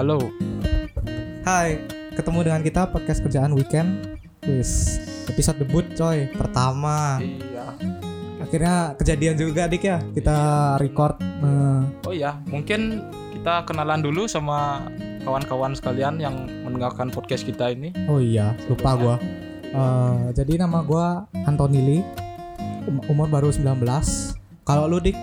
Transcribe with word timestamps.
halo. 0.00 0.32
Hai, 1.44 1.76
ketemu 2.16 2.48
dengan 2.48 2.64
kita 2.64 2.88
podcast 2.88 3.20
kerjaan 3.20 3.52
weekend. 3.52 4.16
Wis, 4.48 4.96
episode 5.28 5.60
debut 5.60 5.84
coy, 5.92 6.24
pertama. 6.32 7.20
Iya. 7.20 7.76
Akhirnya 8.40 8.96
kejadian 8.96 9.36
juga 9.36 9.68
dik 9.68 9.84
ya, 9.84 10.00
kita 10.16 10.36
record. 10.80 11.20
eh, 11.20 12.08
Oh 12.08 12.16
iya, 12.16 12.40
mungkin 12.48 13.04
kita 13.36 13.68
kenalan 13.68 14.00
dulu 14.00 14.24
sama 14.24 14.88
kawan-kawan 15.20 15.76
sekalian 15.76 16.16
yang 16.16 16.48
mendengarkan 16.64 17.12
podcast 17.12 17.44
kita 17.44 17.68
ini. 17.68 17.92
oh 18.08 18.24
iya, 18.24 18.56
lupa 18.72 18.96
gua. 18.96 19.16
Eh, 19.68 20.32
jadi 20.32 20.64
nama 20.64 20.80
gua 20.80 21.28
Antoni 21.44 21.80
Lee, 21.84 22.02
um- 22.88 23.04
umur 23.04 23.28
baru 23.28 23.52
19. 23.52 24.32
Kalau 24.64 24.88
lu 24.88 24.96
dik, 24.96 25.16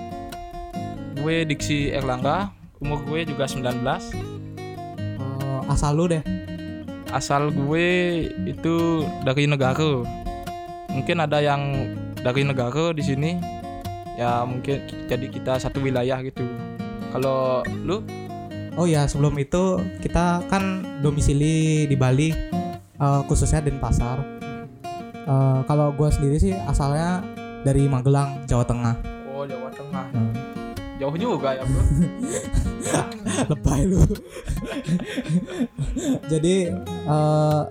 Gue 1.17 1.49
Diksi 1.49 1.89
Erlangga, 1.89 2.53
umur 2.77 3.01
gue 3.09 3.25
juga 3.25 3.49
19. 3.49 4.37
Asal 5.67 5.93
lu 5.95 6.05
deh. 6.09 6.23
Asal 7.11 7.51
gue 7.51 7.87
itu 8.47 9.05
dari 9.23 9.47
negara. 9.47 10.03
Mungkin 10.91 11.17
ada 11.23 11.39
yang 11.39 11.93
dari 12.19 12.41
negara 12.43 12.91
di 12.91 13.03
sini. 13.03 13.31
Ya 14.17 14.41
mungkin 14.43 14.81
jadi 15.05 15.27
kita 15.29 15.61
satu 15.61 15.79
wilayah 15.83 16.19
gitu. 16.25 16.43
Kalau 17.13 17.61
lu 17.85 18.01
Oh 18.77 18.85
iya, 18.85 19.09
sebelum 19.09 19.33
itu 19.41 19.81
kita 20.05 20.45
kan 20.53 20.85
domisili 21.01 21.89
di 21.89 21.97
Bali, 21.97 22.29
eh, 23.01 23.21
khususnya 23.25 23.57
Denpasar. 23.57 24.21
Eh, 25.25 25.59
kalau 25.65 25.89
gua 25.97 26.13
sendiri 26.13 26.37
sih 26.37 26.53
asalnya 26.53 27.25
dari 27.65 27.89
Magelang, 27.89 28.45
Jawa 28.45 28.61
Tengah. 28.69 28.95
Oh, 29.33 29.49
Jawa 29.49 29.73
Tengah. 29.73 30.05
Hmm. 30.13 30.36
Jauh 31.15 31.39
juga 31.39 31.55
ya, 31.55 31.63
Bro. 31.63 31.81
lebay 33.53 33.81
lu. 33.87 34.01
Jadi 36.31 36.55
eh 36.73 37.61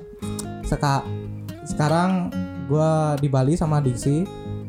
seka 0.65 1.05
sekarang 1.69 2.33
gua 2.71 3.15
di 3.21 3.29
Bali 3.31 3.55
sama 3.55 3.79
Diksi 3.79 4.27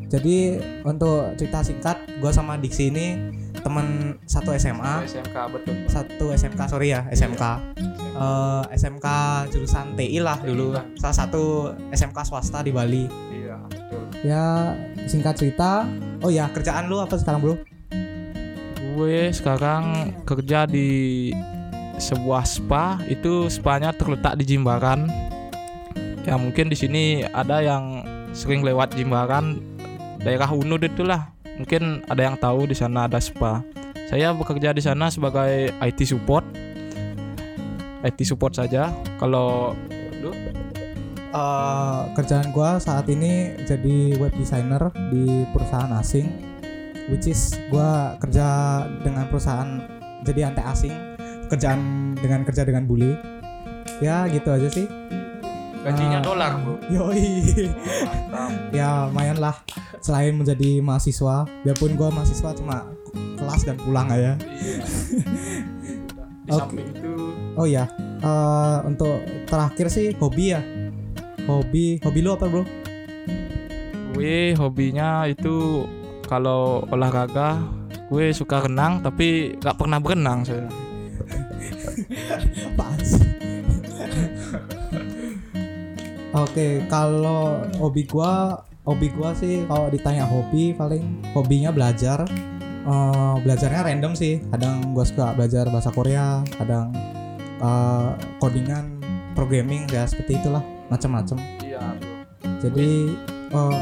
jadi 0.08 0.62
untuk 0.86 1.34
cerita 1.36 1.66
singkat 1.66 1.98
gua 2.22 2.30
sama 2.30 2.56
Diksi 2.56 2.94
ini 2.94 3.34
teman 3.66 4.16
satu 4.30 4.54
SMA 4.56 5.04
SMK 5.10 5.36
betul. 5.52 5.76
satu 5.90 6.26
SMK 6.32 6.62
sorry 6.70 6.94
ya 6.94 7.10
SMK 7.10 7.44
Eh, 8.18 8.64
SMK 8.74 9.06
jurusan 9.54 9.94
TI 9.94 10.18
lah 10.18 10.42
dulu. 10.42 10.74
Salah 10.98 11.14
satu 11.16 11.70
SMK 11.94 12.18
swasta 12.26 12.66
di 12.66 12.74
Bali. 12.74 13.06
Iya, 13.30 13.62
betul. 13.70 14.04
ya 14.26 14.74
singkat 15.06 15.38
cerita. 15.38 15.86
Oh 16.26 16.34
ya 16.34 16.50
kerjaan 16.50 16.90
lu 16.90 16.98
apa 16.98 17.14
sekarang 17.14 17.46
bro 17.46 17.56
Gue 18.98 19.30
sekarang 19.30 20.10
kerja 20.26 20.66
di 20.66 21.30
sebuah 22.02 22.42
spa. 22.50 22.98
Itu 23.06 23.46
spanya 23.46 23.94
terletak 23.94 24.42
di 24.42 24.58
Jimbaran. 24.58 25.06
Ya 26.26 26.34
mungkin 26.34 26.74
di 26.74 26.78
sini 26.78 27.22
ada 27.30 27.62
yang 27.62 28.02
sering 28.34 28.66
lewat 28.66 28.98
Jimbaran, 28.98 29.62
daerah 30.26 30.50
Unud 30.50 30.82
itulah. 30.82 31.30
Mungkin 31.62 32.02
ada 32.10 32.22
yang 32.26 32.42
tahu 32.42 32.66
di 32.66 32.74
sana 32.74 33.06
ada 33.06 33.22
spa. 33.22 33.62
Saya 34.10 34.34
bekerja 34.34 34.74
di 34.74 34.82
sana 34.82 35.14
sebagai 35.14 35.70
IT 35.78 36.02
support. 36.10 36.42
IT 38.02 38.18
support 38.26 38.58
saja. 38.58 38.90
Kalau 39.22 39.78
lu 40.18 40.34
Eh, 41.38 42.02
kerjaan 42.16 42.50
gua 42.50 42.80
saat 42.80 43.06
ini 43.12 43.54
jadi 43.68 44.16
web 44.16 44.34
designer 44.40 44.90
di 45.12 45.44
perusahaan 45.52 45.92
asing 46.00 46.47
which 47.08 47.28
is 47.28 47.56
gua 47.72 48.16
kerja 48.20 48.48
dengan 49.04 49.28
perusahaan 49.28 49.84
jadi 50.24 50.52
antek 50.52 50.66
asing 50.68 50.94
kerjaan 51.48 52.12
dengan 52.20 52.44
kerja 52.44 52.68
dengan 52.68 52.84
bully. 52.84 53.16
Ya 54.04 54.28
gitu 54.30 54.52
aja 54.52 54.68
sih. 54.68 54.86
Gajinya 55.82 56.20
Ah. 56.20 56.24
dolar, 56.26 56.52
Bro. 56.60 56.76
yoi. 56.92 57.72
Ya 58.76 59.08
lumayan 59.08 59.40
lah. 59.40 59.56
Selain 60.04 60.36
menjadi 60.36 60.84
mahasiswa 60.84 61.48
biarpun 61.64 61.96
gua 61.96 62.12
mahasiswa 62.12 62.52
cuma 62.54 62.92
kelas 63.40 63.62
dan 63.64 63.80
pulang 63.80 64.08
aja. 64.12 64.36
Iya. 66.48 66.64
Di 66.72 66.80
itu. 66.80 67.14
Oh 67.60 67.68
ya 67.68 67.88
eh, 68.22 68.78
untuk 68.88 69.20
terakhir 69.48 69.88
sih 69.92 70.16
hobi 70.16 70.56
ya. 70.56 70.62
Hobi 71.48 72.00
hobi 72.04 72.20
lu 72.20 72.36
apa 72.36 72.48
bro? 72.48 72.64
Gue 74.12 74.58
hobinya 74.58 75.30
itu 75.30 75.86
kalau 76.28 76.84
olahraga 76.92 77.58
gue 78.12 78.36
suka 78.36 78.68
renang 78.68 79.02
tapi 79.02 79.58
gak 79.58 79.80
pernah 79.80 79.98
berenang 79.98 80.44
saya 80.44 80.68
sih? 83.08 83.28
Oke, 86.38 86.86
kalau 86.86 87.66
hobi 87.82 88.06
gua, 88.06 88.62
hobi 88.86 89.10
gua 89.10 89.34
sih 89.34 89.66
kalau 89.66 89.90
ditanya 89.90 90.28
hobi 90.30 90.70
paling 90.76 91.24
hobinya 91.34 91.74
belajar. 91.74 92.30
Eh, 92.88 93.36
belajarnya 93.42 93.82
random 93.82 94.14
sih. 94.14 94.46
Kadang 94.54 94.94
gua 94.94 95.02
suka 95.02 95.34
belajar 95.34 95.66
bahasa 95.74 95.90
Korea, 95.90 96.46
kadang 96.62 96.94
eh, 97.58 98.10
codingan, 98.38 99.02
programming 99.34 99.90
ya 99.90 100.06
seperti 100.06 100.38
itulah, 100.38 100.62
macam-macam. 100.94 101.42
iya 101.66 101.82
Jadi 102.62 103.18
eh, 103.34 103.80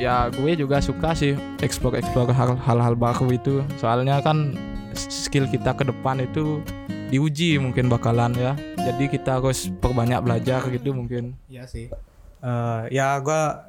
ya 0.00 0.32
gue 0.32 0.52
juga 0.56 0.80
suka 0.80 1.12
sih 1.12 1.36
explore 1.60 2.00
explore 2.00 2.32
hal- 2.32 2.56
hal-hal 2.56 2.96
baru 2.96 3.28
itu 3.30 3.60
soalnya 3.76 4.16
kan 4.24 4.56
skill 4.96 5.44
kita 5.44 5.76
ke 5.76 5.84
depan 5.84 6.24
itu 6.24 6.64
diuji 7.12 7.60
mungkin 7.60 7.86
bakalan 7.86 8.32
ya 8.32 8.56
jadi 8.80 9.04
kita 9.06 9.36
harus 9.38 9.68
perbanyak 9.76 10.24
belajar 10.24 10.64
gitu 10.72 10.96
mungkin 10.96 11.36
Iya 11.46 11.68
sih. 11.68 11.92
Eh 12.40 12.82
ya 12.88 13.20
gua 13.20 13.68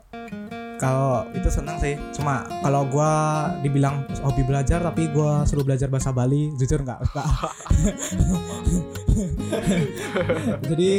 kalau 0.79 1.27
itu 1.35 1.51
senang 1.51 1.75
sih. 1.77 1.99
Cuma 2.15 2.41
kalau 2.63 2.87
gua 2.87 3.11
dibilang 3.59 4.07
hobi 4.23 4.41
belajar 4.41 4.79
tapi 4.79 5.11
gua 5.11 5.43
suruh 5.43 5.61
belajar 5.61 5.91
bahasa 5.91 6.09
Bali, 6.09 6.55
jujur 6.55 6.79
nggak. 6.81 6.99
Jadi 10.71 10.89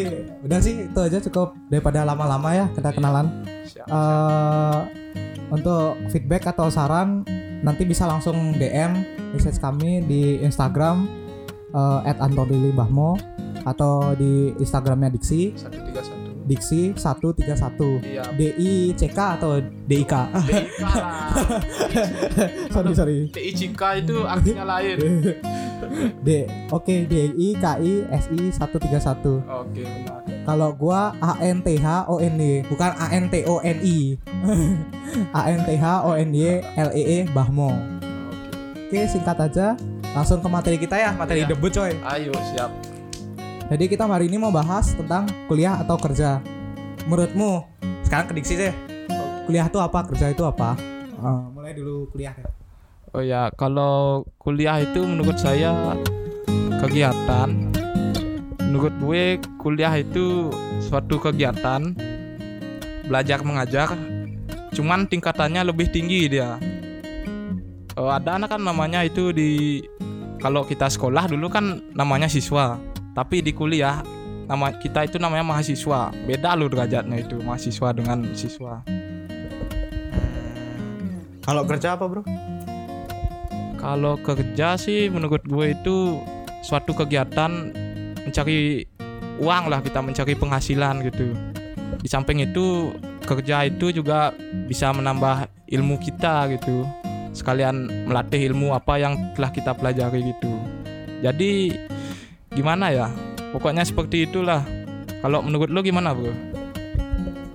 udah 0.44 0.58
sih 0.60 0.74
itu 0.88 1.00
aja 1.00 1.18
cukup 1.20 1.56
daripada 1.72 2.04
lama-lama 2.04 2.50
ya 2.52 2.66
kita 2.72 2.92
kenalan. 2.92 3.44
Siap, 3.66 3.86
eh 3.88 4.80
untuk 5.52 6.00
feedback 6.08 6.48
atau 6.48 6.72
saran 6.72 7.28
nanti 7.60 7.84
bisa 7.84 8.08
langsung 8.08 8.56
DM 8.56 9.04
message 9.36 9.60
kami 9.60 10.00
di 10.08 10.40
Instagram 10.40 11.04
eh, 11.76 12.16
@antodilimbahmo 12.24 13.20
atau 13.68 14.16
di 14.16 14.56
Instagramnya 14.58 15.12
Diksi. 15.12 15.52
Satu 15.54 15.78
tiga 15.78 16.02
satu. 16.02 16.20
Diksi 16.42 16.90
131 16.98 18.02
iya. 18.02 18.26
D 18.34 18.50
I 18.58 18.90
C 18.98 19.06
K 19.06 19.38
atau 19.38 19.62
D 19.62 20.02
I 20.02 20.04
K? 20.04 20.26
DIK 20.42 20.82
lah. 20.90 21.30
Sorry 22.74 22.92
sorry. 22.98 23.19
DICK 23.30 23.82
itu 24.02 24.16
artinya 24.26 24.64
lain 24.66 24.98
D 26.26 26.28
oke 26.69 26.94
D 27.06 27.15
I 27.32 27.48
K 27.56 27.65
I 27.78 27.93
S 28.10 28.26
I 28.31 28.50
131 28.50 29.43
oke. 29.43 29.82
Benar 29.82 30.20
kalau 30.43 30.75
gua 30.75 31.15
A 31.19 31.38
N 31.38 31.62
T 31.62 31.78
H 31.78 32.10
O 32.10 32.19
N 32.19 32.34
Y 32.34 32.66
bukan 32.66 32.91
A 32.98 33.06
N 33.10 33.31
T 33.31 33.47
O 33.47 33.62
N 33.62 33.78
I. 33.81 34.19
A 35.38 35.43
N 35.48 35.60
T 35.62 35.70
H 35.75 35.87
O 36.03 36.10
N 36.12 36.31
Y 36.34 36.59
L 36.76 36.91
E 36.91 37.03
E 37.03 37.19
Bahmo. 37.31 37.70
Oke 38.88 39.06
singkat 39.06 39.38
aja 39.38 39.78
langsung 40.12 40.44
ke 40.44 40.48
materi 40.50 40.76
kita 40.76 40.98
ya 40.98 41.10
materi 41.15 41.47
Iya. 41.47 41.54
debut 41.54 41.72
coy. 41.72 41.94
Ayo 42.04 42.34
siap. 42.53 42.70
Jadi 43.70 43.88
kita 43.88 44.04
hari 44.04 44.28
ini 44.28 44.37
mau 44.37 44.53
bahas 44.53 44.93
tentang 44.93 45.25
kuliah 45.49 45.81
atau 45.81 45.97
kerja. 45.97 46.44
Menurutmu 47.09 47.64
sekarang 48.04 48.28
ke 48.28 48.34
diksi 48.37 48.54
deh 48.59 48.75
kuliah 49.43 49.66
itu 49.66 49.78
apa 49.81 50.06
kerja 50.06 50.31
itu 50.31 50.44
apa? 50.44 50.76
Eh, 51.22 51.43
mulai 51.50 51.72
dulu 51.75 52.06
kuliah 52.11 52.34
ya 52.34 52.46
Oh 53.12 53.20
ya, 53.20 53.53
kalau 53.61 54.25
kuliah 54.41 54.81
itu 54.81 55.05
menurut 55.05 55.37
saya 55.37 55.93
kegiatan. 56.81 57.69
Menurut 58.64 58.94
gue 59.05 59.25
kuliah 59.61 59.93
itu 60.00 60.49
suatu 60.81 61.20
kegiatan 61.20 61.93
belajar 63.05 63.44
mengajar. 63.44 63.93
Cuman 64.73 65.05
tingkatannya 65.05 65.61
lebih 65.61 65.93
tinggi 65.93 66.32
dia. 66.32 66.56
Oh, 68.00 68.09
ada 68.09 68.41
anak 68.41 68.56
kan 68.56 68.64
namanya 68.64 69.05
itu 69.05 69.29
di 69.37 69.85
kalau 70.41 70.65
kita 70.65 70.88
sekolah 70.88 71.29
dulu 71.29 71.53
kan 71.53 71.85
namanya 71.93 72.32
siswa, 72.32 72.81
tapi 73.12 73.44
di 73.44 73.53
kuliah 73.53 74.00
nama 74.49 74.73
kita 74.73 75.05
itu 75.05 75.20
namanya 75.20 75.44
mahasiswa. 75.44 76.08
Beda 76.25 76.56
loh 76.56 76.73
derajatnya 76.73 77.20
itu 77.20 77.37
mahasiswa 77.44 77.93
dengan 77.93 78.25
siswa. 78.32 78.81
kalau 81.43 81.67
kerja 81.67 81.99
apa 81.99 82.06
bro 82.06 82.23
Kalau 83.82 84.14
kerja 84.23 84.79
sih 84.79 85.11
menurut 85.11 85.43
gue 85.43 85.75
itu 85.75 86.23
suatu 86.62 86.94
kegiatan 86.94 87.75
mencari 88.23 88.87
uang 89.43 89.64
lah 89.67 89.82
kita 89.82 89.99
mencari 89.99 90.38
penghasilan 90.38 91.02
gitu. 91.11 91.34
Di 91.99 92.06
samping 92.06 92.46
itu 92.46 92.94
kerja 93.26 93.67
itu 93.67 93.90
juga 93.90 94.31
bisa 94.70 94.94
menambah 94.94 95.50
ilmu 95.67 95.99
kita 95.99 96.46
gitu. 96.55 96.87
Sekalian 97.34 98.06
melatih 98.06 98.55
ilmu 98.55 98.70
apa 98.70 99.02
yang 99.02 99.19
telah 99.34 99.50
kita 99.50 99.75
pelajari 99.75 100.31
gitu. 100.31 100.52
Jadi 101.26 101.75
gimana 102.55 102.94
ya 102.94 103.11
pokoknya 103.50 103.82
seperti 103.82 104.31
itulah 104.31 104.62
kalau 105.26 105.43
menurut 105.43 105.73
lo 105.73 105.81
gimana 105.81 106.12
bro 106.12 106.52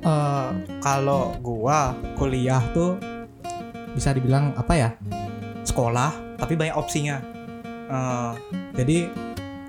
Eh, 0.07 0.49
kalau 0.79 1.35
gua 1.43 1.91
kuliah 2.15 2.63
tuh 2.71 2.95
bisa 3.91 4.15
dibilang 4.15 4.55
apa 4.55 4.71
ya 4.71 4.89
sekolah 5.67 6.39
tapi 6.39 6.55
banyak 6.55 6.75
opsinya. 6.75 7.19
Eh, 7.87 8.33
jadi 8.79 9.11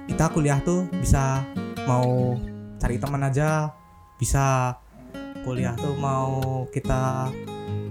kita 0.06 0.30
kuliah 0.32 0.62
tuh 0.62 0.86
bisa 0.94 1.42
mau 1.84 2.38
cari 2.78 2.96
teman 2.96 3.26
aja 3.26 3.74
bisa 4.18 4.78
kuliah 5.42 5.74
tuh 5.78 5.94
mau 5.98 6.64
kita 6.70 7.30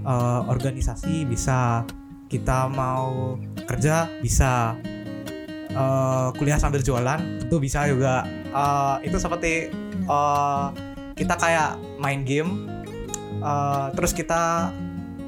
eh, 0.08 0.42
organisasi 0.48 1.28
bisa 1.28 1.84
kita 2.28 2.68
mau 2.72 3.40
kerja 3.68 4.08
bisa 4.20 4.76
Eh, 5.78 6.30
kuliah 6.42 6.58
sambil 6.58 6.82
jualan 6.82 7.22
itu 7.38 7.56
bisa 7.62 7.86
juga. 7.86 8.26
Eh, 8.50 8.96
itu 9.06 9.18
seperti 9.22 9.70
eh, 10.10 10.66
kita 11.14 11.36
kayak 11.38 11.78
main 12.02 12.26
game. 12.26 12.66
Eh, 13.38 13.88
terus 13.94 14.18
kita 14.18 14.74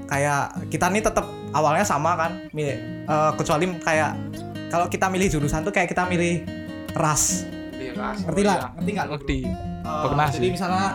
kayak 0.09 0.73
kita 0.73 0.89
nih 0.89 1.05
tetap 1.05 1.29
awalnya 1.53 1.85
sama 1.85 2.15
kan 2.15 2.31
milih 2.53 2.77
eh, 3.05 3.31
kecuali 3.37 3.65
kayak 3.81 4.11
kalau 4.69 4.85
kita 4.85 5.09
milih 5.09 5.27
jurusan 5.27 5.65
tuh 5.65 5.73
kayak 5.73 5.89
kita 5.89 6.05
milih 6.05 6.45
ras. 6.93 7.45
Ngerti 7.79 8.41
lah 8.45 8.71
ngerti 8.77 8.91
nggak? 8.95 9.07
Ngerti. 9.11 9.39
Eh, 9.83 10.03
Pernah 10.05 10.27
jadi 10.29 10.47
sih. 10.47 10.53
misalnya 10.53 10.87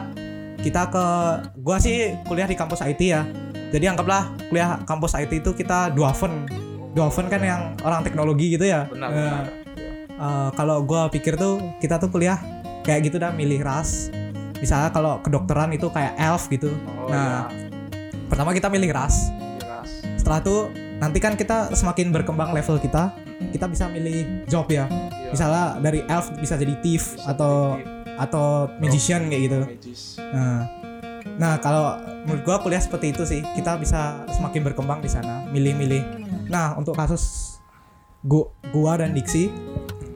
kita 0.62 0.82
ke 0.88 1.06
gua 1.60 1.76
sih 1.82 2.16
kuliah 2.24 2.48
di 2.48 2.56
kampus 2.56 2.80
IT 2.86 3.02
ya. 3.02 3.26
Jadi 3.74 3.84
anggaplah 3.90 4.30
kuliah 4.48 4.78
kampus 4.86 5.18
IT 5.18 5.42
itu 5.42 5.50
kita 5.52 5.90
duaven 5.92 6.46
duaven 6.94 7.26
kan 7.26 7.42
yang 7.42 7.62
orang 7.82 8.06
teknologi 8.06 8.54
gitu 8.54 8.70
ya. 8.70 8.86
Benar 8.86 9.10
benar. 9.10 9.44
Eh, 10.14 10.50
kalau 10.54 10.86
gue 10.86 11.02
pikir 11.18 11.34
tuh 11.34 11.58
kita 11.82 11.98
tuh 11.98 12.06
kuliah 12.06 12.38
kayak 12.86 13.10
gitu 13.10 13.18
dah 13.18 13.34
milih 13.34 13.66
ras. 13.66 14.14
Misalnya 14.62 14.94
kalau 14.94 15.18
kedokteran 15.20 15.74
itu 15.74 15.90
kayak 15.90 16.14
elf 16.14 16.46
gitu. 16.48 16.70
Oh, 16.70 17.10
nah 17.10 17.50
pertama 18.30 18.54
kita 18.54 18.70
milih 18.70 18.94
iya, 18.94 18.98
ras. 19.04 19.28
Setelah 20.24 20.40
itu 20.40 20.56
nanti 21.04 21.20
kan 21.20 21.36
kita 21.36 21.76
semakin 21.76 22.08
berkembang 22.08 22.56
level 22.56 22.80
kita 22.80 23.12
kita 23.52 23.68
bisa 23.68 23.92
milih 23.92 24.48
job 24.48 24.64
ya. 24.72 24.88
Iya. 24.88 25.36
misalnya 25.36 25.64
dari 25.84 26.00
elf 26.08 26.32
bisa 26.40 26.56
jadi 26.56 26.80
thief 26.80 27.12
Bisa 27.12 27.28
atau 27.28 27.76
jadi 27.76 27.92
atau 28.16 28.72
magician 28.80 29.28
kayak 29.28 29.42
gitu. 29.44 29.60
nah 30.32 30.64
nah 31.36 31.60
kalau 31.60 32.00
menurut 32.24 32.40
gua 32.40 32.56
kuliah 32.64 32.80
seperti 32.80 33.12
itu 33.12 33.28
sih. 33.28 33.44
Kita 33.52 33.76
bisa 33.76 34.24
semakin 34.32 34.64
berkembang 34.64 35.04
di 35.04 35.12
sana 35.12 35.44
milih-milih. 35.52 36.02
Nah 36.48 36.72
untuk 36.72 36.96
kasus 36.96 37.58
gua, 38.24 38.48
gua 38.72 38.96
dan 38.96 39.12
Diksi 39.12 39.52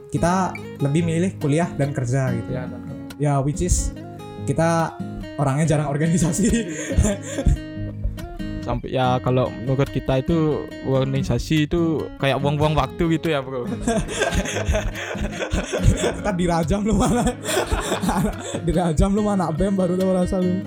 kita 0.09 0.57
lebih 0.81 1.05
milih 1.05 1.37
kuliah 1.37 1.69
dan 1.77 1.93
kerja 1.93 2.33
gitu. 2.33 2.49
Ya 2.49 2.65
dan 2.65 2.81
ya 3.21 3.45
which 3.45 3.61
is 3.61 3.93
kita 4.49 4.97
orangnya 5.37 5.69
jarang 5.69 5.93
organisasi 5.93 6.49
sampai 8.69 8.93
ya 8.93 9.17
kalau 9.25 9.49
menurut 9.49 9.89
kita 9.89 10.21
itu 10.21 10.69
organisasi 10.85 11.65
itu 11.65 12.05
kayak 12.21 12.37
buang-buang 12.37 12.77
waktu 12.77 13.17
gitu 13.17 13.33
ya 13.33 13.41
bro. 13.41 13.65
Kan 16.25 16.35
dirajam 16.37 16.85
lu 16.85 16.93
mana 16.93 17.25
dirajam 18.69 19.17
lu 19.17 19.25
mana 19.25 19.49
bem 19.49 19.73
baru 19.73 19.97
tahu 19.97 20.13
rasa 20.13 20.37
lu. 20.45 20.61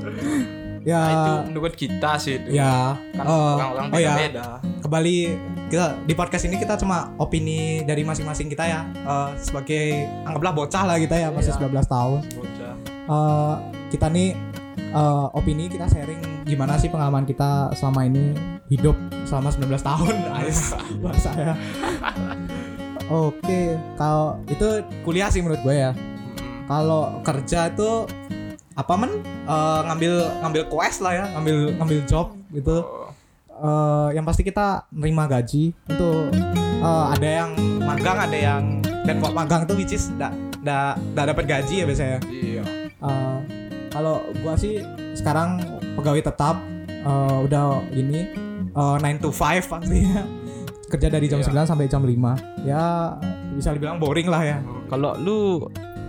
Ya. 0.81 0.98
Nah, 0.98 1.13
itu 1.13 1.31
menurut 1.53 1.74
kita 1.77 2.18
sih 2.18 2.42
itu. 2.42 2.57
Ya. 2.57 2.98
Kan 3.13 3.25
oh, 3.30 3.62
orang-orang 3.62 3.88
oh 3.94 4.00
ya. 4.01 4.18
beda-beda. 4.18 4.48
Kembali 4.81 5.15
kita 5.69 5.86
di 6.09 6.13
podcast 6.18 6.44
ini 6.50 6.57
kita 6.57 6.74
cuma 6.81 7.13
opini 7.21 7.86
dari 7.86 8.01
masing-masing 8.01 8.50
kita 8.50 8.65
ya. 8.65 8.81
Eh, 8.89 9.30
sebagai 9.38 10.09
anggaplah 10.25 10.53
bocah 10.57 10.83
lah 10.89 10.98
kita 10.98 11.21
ya 11.21 11.30
masih 11.30 11.53
Iya. 11.53 11.69
19 11.69 11.86
tahun. 11.86 12.19
Bocah. 12.33 12.74
Eh, 12.89 13.56
kita 13.94 14.09
nih 14.09 14.33
eh, 14.92 15.28
opini 15.38 15.72
kita 15.72 15.88
sharing 15.88 16.44
gimana 16.44 16.76
sih 16.76 16.92
pengalaman 16.92 17.24
kita 17.24 17.72
selama 17.74 18.06
ini 18.06 18.36
hidup 18.68 18.96
selama 19.24 19.52
19 19.52 19.80
tahun 19.80 20.16
Ais, 20.38 20.76
bahasa 21.00 21.32
ya 21.36 21.54
oke 23.12 23.62
kalau 24.00 24.40
itu 24.48 24.68
kuliah 25.04 25.28
sih 25.28 25.44
menurut 25.44 25.60
gue 25.62 25.76
ya. 25.76 25.92
Kalau 26.72 27.20
kerja 27.28 27.68
itu 27.68 28.08
apa 28.80 28.94
men? 28.96 29.12
Eh, 29.44 29.82
ngambil 29.92 30.14
ngambil 30.40 30.64
quest 30.72 31.04
lah 31.04 31.14
ya 31.14 31.26
ngambil 31.36 31.76
ngambil 31.76 32.00
job 32.08 32.32
gitu. 32.56 32.88
Eh, 33.52 34.08
yang 34.16 34.24
pasti 34.24 34.48
kita 34.48 34.88
nerima 34.96 35.28
gaji 35.28 35.76
itu 35.76 36.10
eh, 36.80 37.06
ada 37.12 37.28
yang 37.28 37.52
magang 37.84 38.18
ada 38.18 38.38
yang 38.38 38.80
dan 39.04 39.20
kok 39.20 39.36
magang 39.36 39.68
tuh 39.68 39.76
which 39.76 39.92
is 39.92 40.08
nggak 40.16 40.32
nggak 40.64 40.94
nggak 41.12 41.26
dapat 41.36 41.46
gaji 41.46 41.76
ya 41.84 41.86
biasanya. 41.86 42.20
Iya. 42.32 42.64
Eh, 43.04 43.38
kalau 43.92 44.24
gua 44.40 44.56
sih 44.56 44.80
sekarang 45.14 45.60
pegawai 45.94 46.24
tetap 46.24 46.64
eh, 46.88 47.38
udah 47.44 47.84
ini 47.92 48.32
eh, 48.72 48.96
9 48.98 49.20
to 49.20 49.30
5 49.30 49.68
pastinya 49.68 50.24
kerja 50.92 51.08
dari 51.08 51.28
jam 51.28 51.40
Iya. 51.40 51.64
9 51.64 51.70
sampai 51.70 51.86
jam 51.86 52.04
5 52.04 52.16
ya 52.64 53.16
bisa 53.52 53.72
dibilang 53.72 54.00
boring 54.00 54.28
lah 54.28 54.42
ya 54.42 54.58
kalau 54.88 55.16
lu 55.16 55.40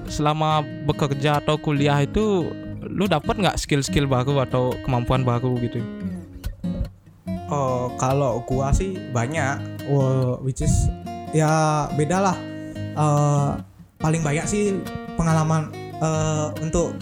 selama 0.06 0.60
bekerja 0.84 1.38
atau 1.38 1.54
kuliah 1.56 1.98
itu 1.98 2.50
lu 2.82 3.06
dapat 3.06 3.38
nggak 3.38 3.56
skill-skill 3.56 4.06
baru 4.06 4.42
atau 4.42 4.74
kemampuan 4.82 5.22
baru 5.22 5.54
gitu 5.58 5.82
Oh, 7.52 7.92
kalau 8.00 8.40
gua 8.48 8.72
sih 8.72 8.96
banyak, 9.12 9.60
oh, 9.84 10.40
which 10.40 10.64
is 10.64 10.72
ya 11.36 11.84
beda 11.92 12.16
lah. 12.16 12.36
Eh, 12.96 13.50
paling 14.00 14.24
banyak 14.24 14.48
sih 14.48 14.80
pengalaman 15.20 15.68
eh, 16.00 16.48
untuk 16.64 16.96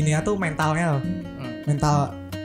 gini 0.00 0.16
ya 0.16 0.24
tuh 0.24 0.34
mentalnya, 0.34 0.96
loh. 0.96 1.02
Hmm. 1.04 1.68
mental 1.68 1.96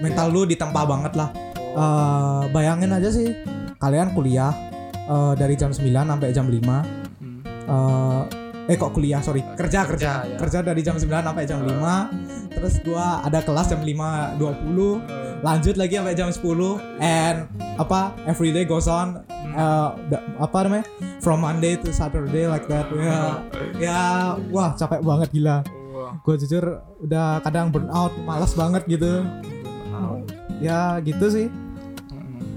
mental 0.03 0.27
lu 0.27 0.43
ditempa 0.43 0.83
banget 0.83 1.15
lah. 1.15 1.31
Eh, 1.55 2.43
bayangin 2.51 2.91
aja 2.91 3.07
sih, 3.07 3.31
kalian 3.77 4.11
kuliah 4.11 4.51
eh, 4.91 5.33
dari 5.35 5.55
jam 5.55 5.71
9 5.71 5.79
sampai 5.81 6.31
jam 6.31 6.47
5 6.47 6.83
Hmm. 7.15 7.39
eh 7.47 8.21
eh 8.65 8.75
kok 8.75 8.91
kuliah? 8.91 9.21
Sorry 9.21 9.39
kerja 9.55 9.85
kerja 9.85 9.85
Kerja, 9.85 10.11
ya. 10.25 10.37
kerja 10.37 10.59
dari 10.61 10.81
jam 10.81 10.95
9 10.95 11.07
sampai 11.21 11.43
jam 11.45 11.63
5 11.63 12.11
terus 12.51 12.79
gua 12.81 13.21
ada 13.21 13.39
kelas 13.39 13.69
jam 13.69 13.79
5.20 13.79 15.39
lanjut 15.43 15.75
lagi 15.75 15.93
sampai 15.95 16.13
jam 16.13 16.29
10 16.31 16.41
and 16.97 17.45
apa 17.77 18.15
every 18.25 18.49
day 18.49 18.63
goes 18.63 18.87
on. 18.87 19.21
Uh, 19.55 19.95
apa 20.35 20.67
namanya? 20.67 20.83
From 21.19 21.39
Monday 21.39 21.79
to 21.79 21.87
Saturday 21.89 22.43
like 22.43 22.67
that. 22.67 22.87
Ya. 22.91 23.39
Ya 23.77 24.01
wah 24.49 24.75
capek 24.75 24.99
banget 24.99 25.29
gila. 25.31 25.61
Wah. 25.61 25.84
Gue 26.23 26.35
jujur 26.45 26.63
udah 27.03 27.41
kadang 27.43 27.73
burn 27.73 27.89
out 27.91 28.13
malas 28.23 28.55
banget 28.55 28.85
gitu. 28.87 29.25
Ya 30.63 31.01
gitu 31.03 31.27
sih. 31.27 31.47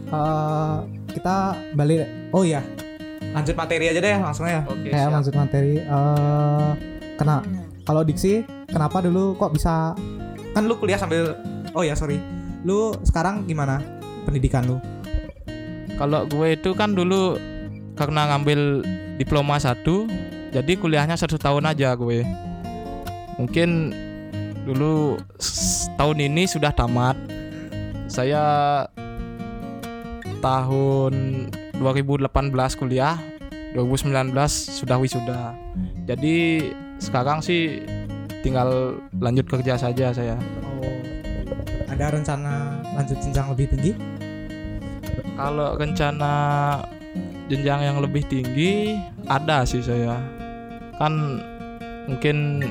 Uh, 0.09 0.89
kita 1.13 1.53
balik 1.77 2.09
oh 2.33 2.41
ya 2.41 2.65
lanjut 3.37 3.53
materi 3.53 3.93
aja 3.93 4.01
deh 4.01 4.17
langsung 4.17 4.49
ya 4.49 4.65
Oke, 4.65 4.89
kayak 4.89 5.05
siap. 5.05 5.13
lanjut 5.13 5.35
materi 5.37 5.75
eh 5.85 6.71
kena. 7.21 7.45
Kalau 7.85 8.03
diksi 8.05 8.45
kenapa 8.69 9.05
dulu 9.05 9.37
kok 9.37 9.53
bisa 9.53 9.93
kan 10.57 10.63
lu 10.65 10.77
kuliah 10.81 10.97
sambil 10.97 11.37
oh 11.77 11.85
ya 11.85 11.93
sorry. 11.93 12.21
Lu 12.65 12.97
sekarang 13.05 13.45
gimana 13.45 13.85
pendidikan 14.25 14.65
lu? 14.65 14.77
Kalau 15.99 16.25
gue 16.25 16.55
itu 16.55 16.73
kan 16.73 16.95
dulu 16.95 17.37
karena 17.99 18.31
ngambil 18.31 18.87
diploma 19.19 19.59
satu, 19.59 20.07
jadi 20.55 20.79
kuliahnya 20.79 21.19
satu 21.19 21.35
tahun 21.35 21.67
aja 21.67 21.99
gue. 21.99 22.23
Mungkin 23.39 23.95
dulu 24.67 25.17
tahun 25.95 26.19
ini 26.27 26.45
sudah 26.45 26.75
tamat. 26.75 27.15
Saya 28.11 28.85
tahun 30.43 31.15
2018 31.79 32.31
kuliah, 32.75 33.15
2019 33.73 34.35
sudah 34.51 34.97
wisuda. 34.99 35.55
Jadi 36.09 36.67
sekarang 36.99 37.39
sih 37.39 37.83
tinggal 38.43 38.99
lanjut 39.19 39.47
kerja 39.47 39.79
saja 39.79 40.11
saya. 40.11 40.37
oh 40.67 40.99
ada 41.91 42.15
rencana 42.15 42.83
lanjut 42.95 43.19
jenjang 43.19 43.47
lebih 43.51 43.67
tinggi 43.75 43.93
Kalau 45.39 45.79
rencana 45.79 46.35
jenjang 47.47 47.81
yang 47.87 47.99
lebih 48.03 48.27
tinggi 48.27 48.99
ada 49.31 49.63
sih 49.63 49.79
saya. 49.79 50.19
Kan 50.99 51.39
mungkin 52.11 52.67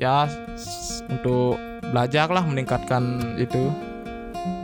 ya 0.00 0.24
untuk 1.12 1.60
belajar 1.92 2.32
lah 2.32 2.40
meningkatkan 2.40 3.36
itu 3.36 3.68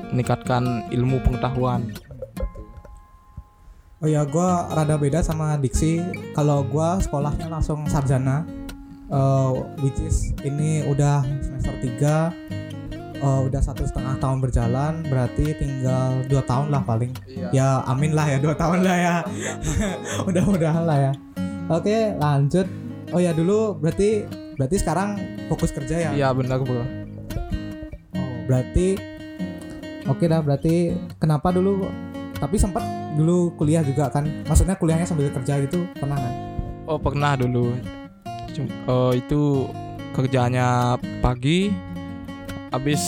meningkatkan 0.08 0.88
ilmu 0.88 1.20
pengetahuan. 1.20 1.92
oh 4.00 4.08
ya 4.08 4.24
gua 4.24 4.72
rada 4.72 4.96
beda 4.96 5.20
sama 5.20 5.60
diksi. 5.60 6.00
Kalau 6.32 6.64
gua 6.64 6.96
sekolahnya 7.04 7.52
langsung 7.52 7.84
sarjana 7.84 8.48
eh, 9.12 9.50
which 9.84 10.00
is 10.00 10.32
ini 10.40 10.88
udah 10.88 11.20
semester 11.44 11.74
3 11.84 12.32
eh, 13.20 13.40
udah 13.44 13.60
satu 13.60 13.84
setengah 13.84 14.16
tahun 14.16 14.38
berjalan 14.40 15.04
berarti 15.04 15.52
tinggal 15.60 16.24
dua 16.32 16.40
tahun 16.48 16.72
lah 16.72 16.80
paling. 16.80 17.12
Iya. 17.28 17.48
ya 17.52 17.68
amin 17.84 18.16
lah 18.16 18.24
ya 18.24 18.38
dua 18.40 18.56
tahun 18.56 18.80
lah 18.80 18.96
ya. 18.96 19.16
Mudah-mudahan 20.24 20.84
lah 20.88 20.98
ya. 21.10 21.12
Oke 21.68 22.16
lanjut. 22.16 22.64
Oh 23.12 23.20
ya 23.20 23.36
dulu 23.36 23.76
berarti 23.76 24.24
berarti 24.56 24.76
sekarang 24.80 25.20
fokus 25.52 25.70
kerja 25.70 26.08
ya? 26.08 26.10
Iya 26.16 26.28
benar 26.32 26.64
bro 26.64 26.80
oh, 26.80 26.84
berarti 28.48 28.96
oke 30.08 30.24
dah 30.24 30.40
berarti 30.40 30.96
kenapa 31.20 31.52
dulu? 31.52 31.86
Tapi 32.36 32.60
sempat 32.60 32.84
dulu 33.16 33.56
kuliah 33.56 33.80
juga 33.80 34.12
kan? 34.12 34.28
Maksudnya 34.44 34.76
kuliahnya 34.76 35.08
sambil 35.08 35.32
kerja 35.32 35.56
gitu 35.64 35.88
pernah 35.96 36.20
kan 36.20 36.46
oh 36.86 36.98
pernah 36.98 37.34
dulu. 37.36 37.74
Oh, 38.88 39.12
itu 39.12 39.68
kerjanya 40.16 40.96
pagi 41.20 41.68
habis 42.72 43.02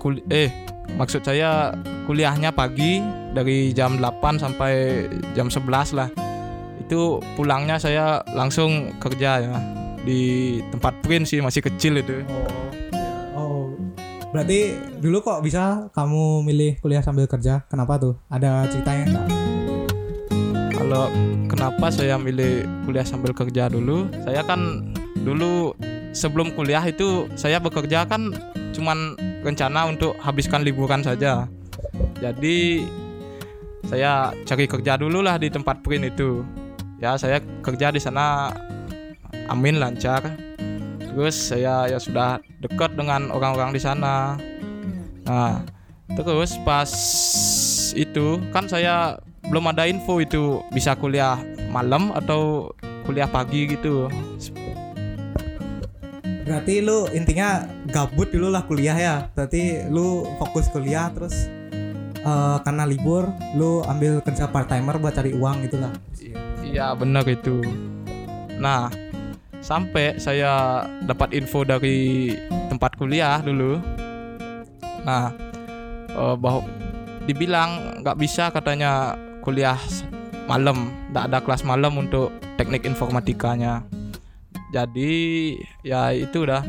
kul 0.00 0.16
eh 0.32 0.48
maksud 0.96 1.20
saya 1.20 1.76
kuliahnya 2.08 2.56
pagi 2.56 3.04
dari 3.36 3.76
jam 3.76 4.00
8 4.00 4.40
sampai 4.40 5.04
jam 5.36 5.52
11 5.52 5.92
lah. 5.98 6.08
Itu 6.80 7.20
pulangnya 7.36 7.76
saya 7.76 8.24
langsung 8.32 8.96
kerja 8.96 9.44
ya 9.44 9.83
di 10.04 10.60
tempat 10.68 11.00
print 11.00 11.24
sih 11.24 11.40
masih 11.40 11.64
kecil 11.64 11.98
itu 11.98 12.20
oh 13.34 13.72
berarti 14.30 14.76
dulu 15.00 15.24
kok 15.24 15.40
bisa 15.40 15.88
kamu 15.96 16.44
milih 16.44 16.76
kuliah 16.84 17.00
sambil 17.00 17.24
kerja 17.24 17.64
kenapa 17.66 17.96
tuh 17.96 18.14
ada 18.28 18.68
ceritanya 18.68 19.04
nggak 19.10 19.26
Kalau 20.74 21.08
kenapa 21.48 21.88
saya 21.88 22.20
milih 22.20 22.66
kuliah 22.84 23.06
sambil 23.06 23.32
kerja 23.32 23.72
dulu? 23.72 24.04
Saya 24.20 24.44
kan 24.44 24.92
dulu 25.22 25.72
sebelum 26.12 26.52
kuliah 26.52 26.84
itu 26.84 27.24
saya 27.38 27.56
bekerja 27.56 28.04
kan 28.04 28.36
cuman 28.76 29.16
rencana 29.40 29.88
untuk 29.88 30.12
habiskan 30.20 30.60
liburan 30.60 31.00
saja. 31.00 31.48
Jadi 32.20 32.84
saya 33.86 34.36
cari 34.44 34.68
kerja 34.68 35.00
dulu 35.00 35.24
lah 35.24 35.40
di 35.40 35.48
tempat 35.48 35.80
print 35.80 36.12
itu. 36.12 36.44
Ya 36.98 37.16
saya 37.16 37.40
kerja 37.62 37.88
di 37.88 38.00
sana 38.02 38.52
amin 39.48 39.80
lancar. 39.80 40.22
Terus 41.00 41.36
saya 41.54 41.86
ya 41.86 41.98
sudah 42.00 42.42
dekat 42.58 42.98
dengan 42.98 43.30
orang-orang 43.30 43.70
di 43.70 43.80
sana. 43.80 44.34
Nah, 45.24 45.62
terus 46.18 46.58
pas 46.66 46.90
itu 47.94 48.42
kan 48.50 48.66
saya 48.66 49.16
belum 49.46 49.70
ada 49.70 49.86
info 49.86 50.18
itu 50.18 50.60
bisa 50.74 50.96
kuliah 50.98 51.38
malam 51.70 52.10
atau 52.12 52.72
kuliah 53.04 53.28
pagi 53.28 53.70
gitu. 53.70 54.08
berarti 56.44 56.84
lu 56.84 57.08
intinya 57.16 57.64
gabut 57.88 58.28
dulu 58.28 58.52
lah 58.52 58.68
kuliah 58.68 58.92
ya 58.92 59.14
berarti 59.32 59.88
lu 59.88 60.28
fokus 60.36 60.68
kuliah 60.68 61.08
terus 61.08 61.48
eh, 62.20 62.56
karena 62.60 62.84
libur 62.84 63.32
lu 63.56 63.80
ambil 63.88 64.20
kerja 64.20 64.44
part 64.52 64.68
timer 64.68 65.00
buat 65.00 65.16
cari 65.16 65.32
uang 65.32 65.64
gitu 65.64 65.80
lah 65.80 65.88
Iya 66.74 66.90
benar 66.98 67.22
itu. 67.30 67.62
Nah 68.58 68.90
sampai 69.64 70.20
saya 70.20 70.84
dapat 71.08 71.32
info 71.32 71.64
dari 71.64 72.36
tempat 72.68 73.00
kuliah 73.00 73.40
dulu. 73.40 73.80
Nah 75.08 75.32
eh, 76.12 76.36
bahwa 76.36 76.68
dibilang 77.24 78.04
nggak 78.04 78.20
bisa 78.20 78.52
katanya 78.52 79.16
kuliah 79.40 79.80
malam, 80.44 80.92
nggak 81.08 81.32
ada 81.32 81.38
kelas 81.40 81.64
malam 81.64 81.96
untuk 81.96 82.28
teknik 82.60 82.84
informatikanya. 82.84 83.80
Jadi 84.68 85.56
ya 85.80 86.12
itu 86.12 86.44
udah 86.44 86.60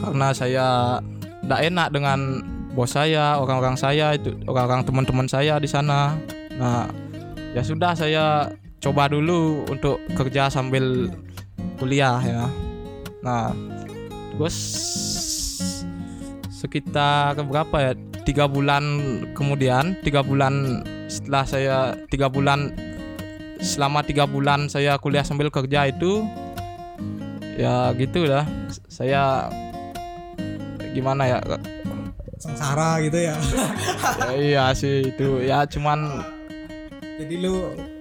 karena 0.00 0.32
saya 0.32 0.66
nggak 1.44 1.60
enak 1.68 1.88
dengan 1.92 2.18
bos 2.72 2.96
saya, 2.96 3.36
orang-orang 3.36 3.76
saya 3.76 4.16
itu 4.16 4.32
orang-orang 4.48 4.88
teman-teman 4.88 5.28
saya 5.28 5.60
di 5.60 5.68
sana. 5.68 6.16
Nah 6.56 6.88
ya 7.52 7.60
sudah 7.60 7.92
saya 7.92 8.48
coba 8.78 9.10
dulu 9.10 9.66
untuk 9.68 9.98
kerja 10.14 10.46
sambil 10.48 11.10
kuliah 11.78 12.18
ya. 12.20 12.44
Nah 13.22 13.54
terus 14.34 14.56
sekitar 16.50 17.38
berapa 17.46 17.76
ya? 17.80 17.92
Tiga 18.28 18.44
bulan 18.44 18.84
kemudian 19.32 19.96
tiga 20.04 20.20
bulan 20.20 20.84
setelah 21.08 21.44
saya 21.48 21.76
tiga 22.12 22.28
bulan 22.28 22.76
selama 23.56 24.04
tiga 24.04 24.28
bulan 24.28 24.68
saya 24.68 25.00
kuliah 25.00 25.24
sambil 25.24 25.48
kerja 25.48 25.88
itu 25.88 26.28
ya 27.56 27.88
gitu 27.96 28.28
lah. 28.28 28.44
Saya 28.92 29.48
gimana 30.92 31.24
ya? 31.24 31.38
Sengsara 32.36 33.00
gitu 33.00 33.16
ya. 33.16 33.34
Ya 34.20 34.30
iya 34.52 34.64
sih 34.76 35.08
itu 35.08 35.42
ya 35.42 35.64
cuman 35.64 36.22
jadi 37.18 37.34
lu 37.42 37.54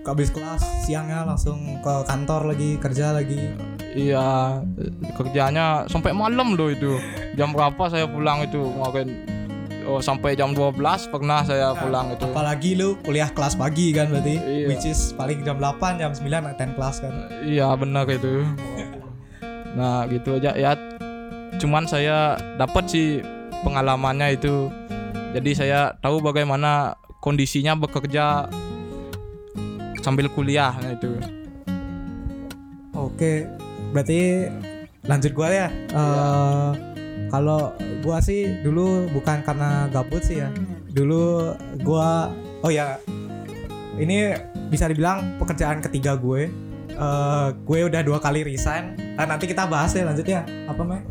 habis 0.05 0.29
kelas 0.29 0.61
siangnya 0.85 1.25
langsung 1.25 1.81
ke 1.81 1.93
kantor 2.05 2.53
lagi 2.53 2.77
kerja 2.77 3.11
lagi 3.11 3.51
Iya, 3.97 4.61
kerjanya 5.17 5.89
sampai 5.89 6.13
malam 6.13 6.53
loh 6.53 6.69
itu. 6.69 7.01
Jam 7.33 7.49
berapa 7.49 7.81
saya 7.89 8.05
pulang 8.05 8.45
itu 8.45 8.61
kemarin? 8.61 9.25
Oh, 9.89 9.97
sampai 9.97 10.37
jam 10.37 10.53
12 10.53 10.77
pernah 11.09 11.41
saya 11.41 11.73
pulang 11.73 12.13
itu. 12.13 12.21
apalagi 12.21 12.77
lu 12.77 12.93
kuliah 13.01 13.25
kelas 13.25 13.57
pagi 13.57 13.89
kan 13.89 14.13
berarti 14.13 14.37
Iya. 14.37 14.67
which 14.69 14.85
is 14.85 15.15
paling 15.17 15.41
jam 15.41 15.57
8 15.57 15.97
jam 15.97 16.13
9 16.13 16.29
attend 16.45 16.77
kelas 16.77 17.01
kan 17.01 17.09
Iya, 17.41 17.73
benar 17.73 18.05
itu. 18.05 18.45
Nah, 19.73 20.05
gitu 20.05 20.37
aja 20.37 20.53
ya. 20.53 20.77
Cuman 21.57 21.89
saya 21.89 22.37
dapat 22.53 22.85
sih 22.85 23.25
pengalamannya 23.65 24.37
itu. 24.37 24.69
Jadi 25.33 25.57
saya 25.57 25.97
tahu 25.97 26.21
bagaimana 26.21 26.93
kondisinya 27.17 27.73
bekerja 27.73 28.45
sambil 30.01 30.29
kuliah 30.31 30.73
itu. 30.87 31.17
Oke, 32.97 33.45
berarti 33.93 34.49
lanjut 35.05 35.31
gua 35.33 35.47
ya. 35.53 35.67
Eh, 35.71 36.71
Kalau 37.27 37.75
gua 38.07 38.23
sih 38.23 38.63
dulu 38.63 39.11
bukan 39.11 39.43
karena 39.43 39.91
gabut 39.91 40.23
sih 40.23 40.39
ya. 40.39 40.47
Dulu 40.95 41.51
gua, 41.83 42.31
oh 42.63 42.71
ya, 42.71 42.95
ini 43.99 44.31
bisa 44.71 44.87
dibilang 44.87 45.35
pekerjaan 45.35 45.83
ketiga 45.83 46.15
gue. 46.15 46.47
Eh, 46.97 47.47
gue 47.67 47.79
udah 47.83 48.01
dua 48.01 48.17
kali 48.17 48.47
resign. 48.47 48.95
Nah, 49.19 49.27
nanti 49.27 49.45
kita 49.45 49.67
bahas 49.67 49.93
ya 49.93 50.07
lanjut 50.07 50.25
ya. 50.25 50.41
Apa 50.65 50.81
Mek? 50.81 51.03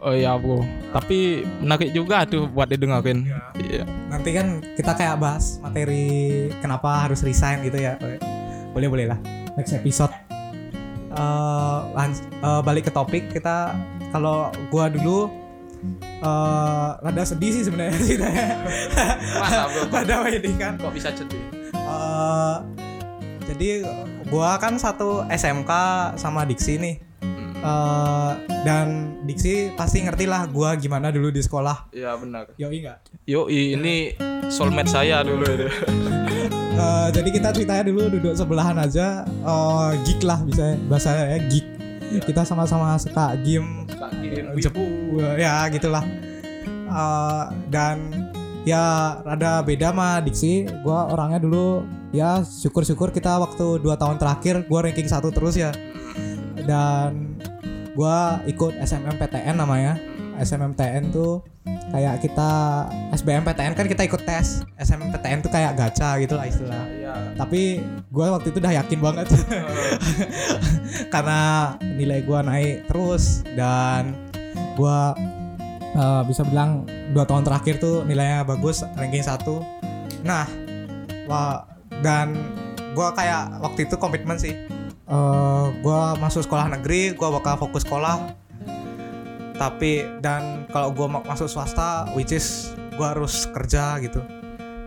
Oh 0.00 0.10
iya, 0.10 0.32
Bro. 0.34 0.64
Tapi 0.90 1.18
menarik 1.60 1.92
juga 1.92 2.24
tuh 2.24 2.48
buat 2.48 2.66
didengarin. 2.66 3.28
Iya. 3.54 3.84
Nanti 4.08 4.32
kan 4.32 4.46
kita 4.72 4.96
kayak 4.96 5.20
bahas 5.20 5.60
materi 5.60 6.08
kenapa 6.58 7.04
harus 7.04 7.20
resign 7.20 7.60
gitu 7.60 7.76
ya. 7.76 8.00
Boleh 8.72 8.88
boleh 8.88 9.06
lah. 9.06 9.20
Next 9.54 9.76
episode. 9.76 10.08
Eh, 11.10 11.78
lans- 11.92 12.24
eh, 12.24 12.60
balik 12.62 12.88
ke 12.88 12.92
topik 12.92 13.28
kita 13.28 13.76
kalau 14.08 14.48
gua 14.68 14.88
dulu 14.88 15.28
eh 16.00 16.88
rada 16.96 17.24
sedih 17.24 17.50
sih 17.50 17.64
sebenarnya 17.64 17.96
ceritanya. 18.00 18.46
Masa, 19.36 19.68
Bro? 19.68 19.82
Rada 19.90 20.14
menyedihkan. 20.22 20.72
Kok 20.76 20.92
bisa 20.92 21.12
sedih? 21.12 21.44
Eh, 21.74 22.56
jadi 23.46 23.84
gua 24.26 24.56
kan 24.56 24.76
satu 24.76 25.28
SMK 25.28 25.70
sama 26.16 26.48
Diksi 26.48 26.78
nih. 26.78 26.96
Eh, 27.60 28.32
dan 28.64 29.16
Diksi 29.28 29.76
pasti 29.76 30.00
ngerti 30.00 30.24
lah 30.24 30.48
gua 30.48 30.72
gimana 30.80 31.12
dulu 31.12 31.28
di 31.28 31.44
sekolah. 31.44 31.92
Iya 31.92 32.16
benar. 32.16 32.56
Yoi 32.56 32.80
nggak? 32.80 32.98
Yo 33.28 33.52
ini 33.52 34.16
soulmate 34.48 34.88
saya 34.90 35.20
dulu 35.20 35.44
itu. 35.44 35.68
Eh, 36.80 37.08
jadi 37.12 37.28
kita 37.28 37.48
ceritanya 37.52 37.92
dulu 37.92 38.08
duduk 38.08 38.32
sebelahan 38.32 38.72
aja. 38.80 39.28
Eh, 39.28 39.90
geek 40.08 40.24
lah 40.24 40.40
bisa 40.48 40.80
bahasa 40.88 41.12
ya 41.12 41.36
geek. 41.36 41.66
Kita 42.24 42.40
sama-sama 42.40 42.96
suka 42.96 43.36
game. 43.44 43.84
Jepu 44.56 45.20
ya 45.36 45.68
gitulah. 45.68 46.00
Eh, 46.88 47.44
dan 47.68 48.24
ya 48.64 49.12
rada 49.20 49.60
beda 49.60 49.92
mah 49.92 50.24
Diksi. 50.24 50.72
Gua 50.80 51.12
orangnya 51.12 51.44
dulu 51.44 51.84
ya 52.16 52.40
syukur-syukur 52.40 53.12
kita 53.12 53.36
waktu 53.36 53.84
dua 53.84 54.00
tahun 54.00 54.16
terakhir 54.16 54.64
gua 54.64 54.88
ranking 54.88 55.10
satu 55.10 55.28
terus 55.28 55.60
ya. 55.60 55.76
Dan 56.64 57.29
gua 58.00 58.40
ikut 58.48 58.80
SMMPTN 58.80 59.60
namanya. 59.60 60.00
SMMPTN 60.40 61.12
tuh 61.12 61.44
kayak 61.92 62.24
kita 62.24 62.50
SBMPTN 63.12 63.76
kan 63.76 63.84
kita 63.84 64.08
ikut 64.08 64.24
tes. 64.24 64.64
SMMPTN 64.80 65.44
tuh 65.44 65.52
kayak 65.52 65.76
gacha 65.76 66.16
gitu 66.16 66.40
lah 66.40 66.48
istilah. 66.48 66.84
Iya. 66.88 67.12
tapi 67.36 67.84
gue 68.08 68.26
waktu 68.32 68.48
itu 68.48 68.58
udah 68.64 68.72
yakin 68.72 69.00
banget. 69.04 69.28
Karena 71.12 71.40
nilai 71.84 72.24
gue 72.24 72.40
naik 72.40 72.88
terus 72.88 73.44
dan 73.52 74.16
gue 74.80 75.00
uh, 76.00 76.22
bisa 76.24 76.40
bilang 76.48 76.88
dua 77.12 77.28
tahun 77.28 77.44
terakhir 77.44 77.76
tuh 77.76 78.08
nilainya 78.08 78.48
bagus 78.48 78.80
ranking 78.96 79.20
satu. 79.20 79.60
Nah 80.24 80.48
wah 81.28 81.68
dan 82.00 82.32
gue 82.96 83.08
kayak 83.12 83.60
waktu 83.60 83.84
itu 83.84 84.00
komitmen 84.00 84.40
sih 84.40 84.56
uh, 85.10 85.74
gue 85.74 86.00
masuk 86.22 86.46
sekolah 86.46 86.70
negeri 86.78 87.12
gue 87.12 87.28
bakal 87.28 87.58
fokus 87.58 87.82
sekolah. 87.82 88.32
Tapi 89.58 90.08
dan 90.24 90.64
kalau 90.72 90.88
gue 90.94 91.04
masuk 91.04 91.44
swasta 91.44 92.08
which 92.16 92.32
is 92.32 92.72
gue 92.96 93.04
harus 93.04 93.44
kerja 93.52 94.00
gitu. 94.00 94.24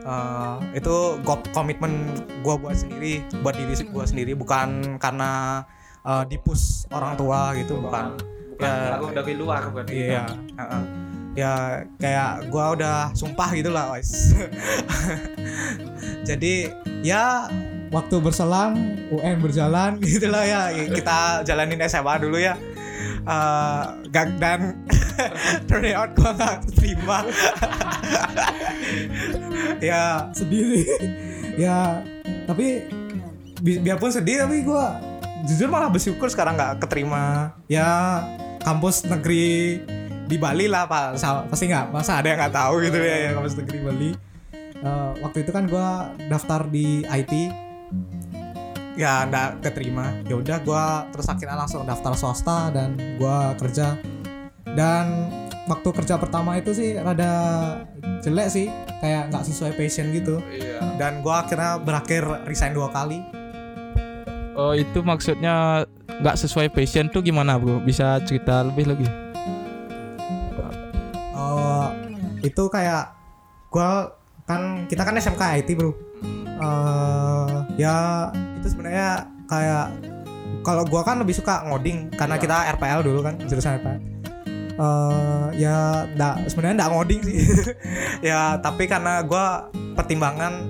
Eh, 0.04 0.84
itu 0.84 1.16
gua 1.24 1.40
komitmen 1.56 2.12
gue 2.44 2.56
buat 2.60 2.76
sendiri 2.76 3.24
buat 3.40 3.56
diri 3.56 3.72
gue 3.72 4.06
sendiri. 4.06 4.32
Bukan 4.36 5.00
karena 5.00 5.64
uh, 6.04 6.28
dipus 6.28 6.90
orang 6.92 7.16
tua 7.16 7.54
gitu 7.56 7.80
bukan. 7.80 8.18
Bukan 8.54 8.68
Ya. 8.70 8.96
lagu 8.96 9.10
dari 9.10 9.34
luar 9.34 9.62
bukan 9.74 9.86
iya. 9.90 10.24
Heeh. 10.30 10.84
ya 11.34 11.54
kayak 11.98 12.54
gua 12.54 12.78
udah 12.78 12.98
sumpah 13.18 13.50
gitu 13.58 13.74
lah 13.74 13.98
guys. 13.98 14.36
Jadi 16.30 16.70
ya 17.02 17.50
waktu 17.94 18.16
berselang 18.18 18.74
UN 19.14 19.38
berjalan 19.38 20.02
gitulah 20.04 20.44
ya. 20.44 20.74
Kita 20.74 21.46
jalanin 21.46 21.80
SMA 21.86 22.14
dulu 22.20 22.42
ya. 22.42 22.58
Eh, 23.24 23.84
gak 24.12 24.36
dan 24.42 24.84
turn 25.70 25.88
out 25.94 26.12
gua 26.18 26.34
nggak 26.34 26.56
terima. 26.74 27.18
Ya. 29.80 30.32
Sedih. 30.36 30.84
Sih 30.84 30.86
ya 31.54 32.02
tapi 32.50 32.82
bi- 33.62 33.78
biarpun 33.78 34.10
sedih 34.10 34.42
tapi 34.42 34.66
gua 34.66 34.98
jujur 35.46 35.70
malah 35.70 35.92
bersyukur 35.92 36.28
sekarang 36.28 36.58
nggak 36.58 36.82
keterima. 36.84 37.54
Ya 37.70 38.22
kampus 38.64 39.06
negeri 39.06 39.80
di 40.26 40.36
Bali 40.40 40.66
lah 40.72 40.88
pak. 40.88 41.20
Pasti 41.52 41.70
nggak 41.70 41.92
masa 41.94 42.20
ada 42.24 42.28
yang 42.32 42.40
nggak 42.40 42.56
tahu 42.56 42.74
gitu 42.82 42.98
ya, 42.98 43.18
ya 43.28 43.32
kampus 43.38 43.56
negeri 43.60 43.78
Bali. 43.84 44.10
Eh, 44.84 45.12
waktu 45.22 45.38
itu 45.46 45.52
kan 45.54 45.64
gua 45.68 46.12
daftar 46.28 46.68
di 46.68 47.04
IT 47.08 47.34
ya 48.94 49.26
nggak 49.26 49.66
keterima. 49.66 50.14
Ya 50.30 50.36
udah 50.38 50.58
gua 50.62 50.86
terus 51.10 51.26
akhirnya 51.30 51.58
langsung 51.58 51.86
daftar 51.86 52.14
swasta 52.14 52.70
dan 52.74 52.98
gua 53.18 53.58
kerja. 53.58 53.98
Dan 54.74 55.30
waktu 55.70 55.90
kerja 55.94 56.18
pertama 56.18 56.58
itu 56.58 56.74
sih 56.74 56.98
rada 56.98 57.32
jelek 58.26 58.48
sih 58.50 58.68
kayak 59.02 59.30
nggak 59.34 59.44
sesuai 59.46 59.74
passion 59.78 60.14
gitu. 60.14 60.40
Iya. 60.50 60.98
Dan 60.98 61.26
gua 61.26 61.46
akhirnya 61.46 61.82
berakhir 61.82 62.26
resign 62.46 62.74
dua 62.78 62.90
kali. 62.94 63.22
Oh 64.54 64.78
itu 64.78 65.02
maksudnya 65.02 65.86
nggak 66.22 66.38
sesuai 66.38 66.70
passion 66.70 67.10
tuh 67.10 67.26
gimana 67.26 67.58
bro 67.58 67.82
bisa 67.82 68.22
cerita 68.22 68.62
lebih 68.62 68.86
lagi? 68.94 69.08
Eh, 71.34 71.88
itu 72.46 72.64
kayak 72.70 73.10
gua 73.74 74.14
kan 74.46 74.86
kita 74.86 75.02
kan 75.02 75.18
SMK 75.18 75.44
IT 75.64 75.70
bro. 75.74 75.90
Eh, 76.46 77.43
ya 77.76 78.30
itu 78.62 78.68
sebenarnya 78.74 79.28
kayak 79.50 79.88
kalau 80.64 80.88
gua 80.88 81.04
kan 81.04 81.20
lebih 81.20 81.36
suka 81.36 81.68
ngoding 81.68 82.08
karena 82.16 82.40
Iya. 82.40 82.44
kita 82.44 82.58
RPL 82.80 83.02
dulu 83.04 83.20
kan 83.26 83.36
jurusan 83.46 83.78
RPL 83.82 84.14
Eh, 84.74 85.48
ya 85.62 86.10
nggak 86.18 86.50
sebenarnya 86.50 86.76
nggak 86.82 86.92
ngoding 86.98 87.22
sih. 87.22 87.40
Ya 88.34 88.58
tapi 88.58 88.90
karena 88.90 89.22
gua 89.22 89.70
pertimbangan 89.94 90.66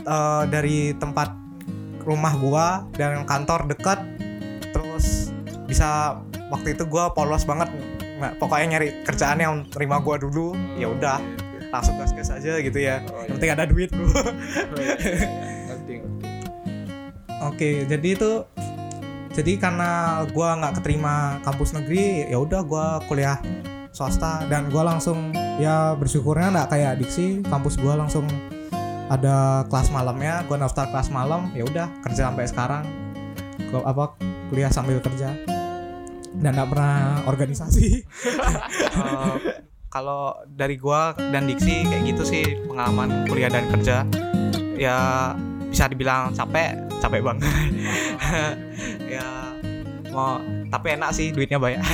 eh, 0.00 0.42
dari 0.48 0.96
tempat 0.96 1.36
rumah 2.08 2.32
gua 2.40 2.66
dan 2.96 3.28
kantor 3.28 3.68
dekat 3.68 4.00
terus 4.72 5.28
bisa 5.68 6.16
waktu 6.48 6.72
itu 6.72 6.88
gua 6.88 7.12
polos 7.12 7.44
banget. 7.44 7.68
Nggak 8.16 8.40
pokoknya 8.40 8.66
nyari 8.78 8.88
kerjaan 9.04 9.38
yang 9.44 9.54
terima 9.68 10.00
gua 10.00 10.16
dulu 10.16 10.56
ya 10.80 10.88
udah 10.88 11.20
langsung 11.68 12.00
gas 12.00 12.16
gas 12.16 12.32
aja 12.32 12.56
gitu 12.64 12.80
ya. 12.80 13.04
Oh, 13.12 13.28
yang 13.28 13.36
penting 13.36 13.52
ada 13.52 13.68
duit 13.68 13.92
bro 13.92 14.08
Oke, 17.48 17.88
jadi 17.88 18.08
itu 18.12 18.44
jadi 19.32 19.56
karena 19.56 20.20
gua 20.34 20.58
nggak 20.60 20.82
keterima 20.82 21.40
kampus 21.46 21.72
negeri, 21.72 22.28
ya 22.28 22.36
udah 22.42 22.60
gua 22.66 23.00
kuliah 23.08 23.40
swasta 23.94 24.44
dan 24.52 24.68
gua 24.68 24.84
langsung 24.84 25.32
ya 25.56 25.96
bersyukurnya 25.96 26.52
nggak 26.52 26.68
kayak 26.68 26.92
diksi, 27.00 27.40
kampus 27.48 27.80
gua 27.80 27.96
langsung 27.96 28.28
ada 29.08 29.64
kelas 29.72 29.88
malamnya, 29.88 30.44
gua 30.44 30.60
daftar 30.60 30.92
kelas 30.92 31.08
malam, 31.08 31.48
ya 31.56 31.64
udah 31.64 31.88
kerja 32.04 32.28
sampai 32.28 32.44
sekarang. 32.50 32.84
Gua 33.72 33.80
apa 33.88 34.04
kuliah 34.52 34.68
sambil 34.68 35.00
kerja 35.00 35.32
dan 36.36 36.50
nggak 36.52 36.68
pernah 36.68 37.24
organisasi. 37.24 37.88
Eh, 38.98 39.36
kalau 39.94 40.34
dari 40.50 40.74
gua 40.74 41.14
dan 41.14 41.46
diksi 41.46 41.86
kayak 41.86 42.02
gitu 42.02 42.22
sih 42.26 42.42
pengalaman 42.66 43.30
kuliah 43.30 43.46
dan 43.46 43.70
kerja 43.70 44.02
ya 44.74 45.30
bisa 45.70 45.86
dibilang 45.86 46.34
capek 46.34 46.87
capek 47.00 47.22
banget. 47.22 47.46
Ya 49.08 49.56
mau 50.12 50.36
tapi 50.68 50.98
enak 50.98 51.10
sih 51.16 51.32
duitnya 51.32 51.56
banyak. 51.56 51.80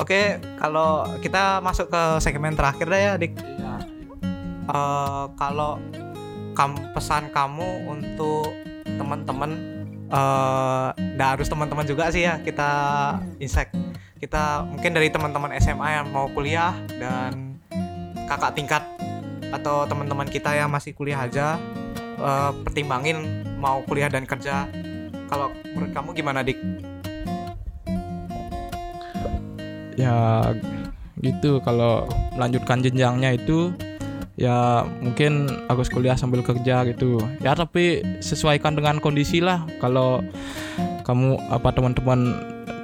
Oke 0.00 0.40
kalau 0.56 1.04
kita 1.20 1.60
masuk 1.60 1.92
ke 1.92 2.02
segmen 2.24 2.56
terakhir 2.56 2.88
dah 2.88 3.00
ya 3.00 3.12
dik. 3.20 3.36
Iya. 3.36 3.74
Eh, 4.70 5.24
kalau 5.36 5.76
kam 6.56 6.76
pesan 6.96 7.28
kamu 7.28 7.90
untuk 7.90 8.52
teman-teman 8.84 9.80
nggak 11.14 11.28
harus 11.38 11.46
teman-teman 11.46 11.86
juga 11.86 12.10
sih 12.10 12.26
ya 12.26 12.42
kita 12.42 12.70
insek 13.38 13.70
kita 14.18 14.66
mungkin 14.66 14.90
dari 14.90 15.06
teman-teman 15.08 15.54
SMA 15.62 16.02
yang 16.02 16.10
mau 16.10 16.26
kuliah 16.34 16.74
dan 16.98 17.56
kakak 18.26 18.58
tingkat 18.58 18.82
atau 19.54 19.86
teman-teman 19.86 20.26
kita 20.26 20.50
yang 20.54 20.70
masih 20.70 20.92
kuliah 20.94 21.24
aja 21.24 21.56
eh, 22.20 22.52
pertimbangin 22.68 23.44
mau 23.56 23.80
kuliah 23.88 24.12
dan 24.12 24.28
kerja. 24.28 24.68
Kalau 25.30 25.54
menurut 25.72 25.92
kamu 25.94 26.10
gimana 26.12 26.44
dik? 26.44 26.58
Ya 29.96 30.50
gitu. 31.20 31.60
Kalau 31.64 32.08
melanjutkan 32.36 32.84
jenjangnya 32.84 33.36
itu 33.36 33.72
ya 34.40 34.88
mungkin 35.04 35.48
harus 35.68 35.88
kuliah 35.92 36.16
sambil 36.16 36.40
kerja 36.44 36.84
gitu. 36.88 37.20
Ya 37.44 37.56
tapi 37.56 38.04
sesuaikan 38.20 38.76
dengan 38.76 38.98
kondisi 38.98 39.40
lah. 39.40 39.64
Kalau 39.78 40.24
kamu 41.04 41.40
apa 41.50 41.68
teman-teman 41.74 42.38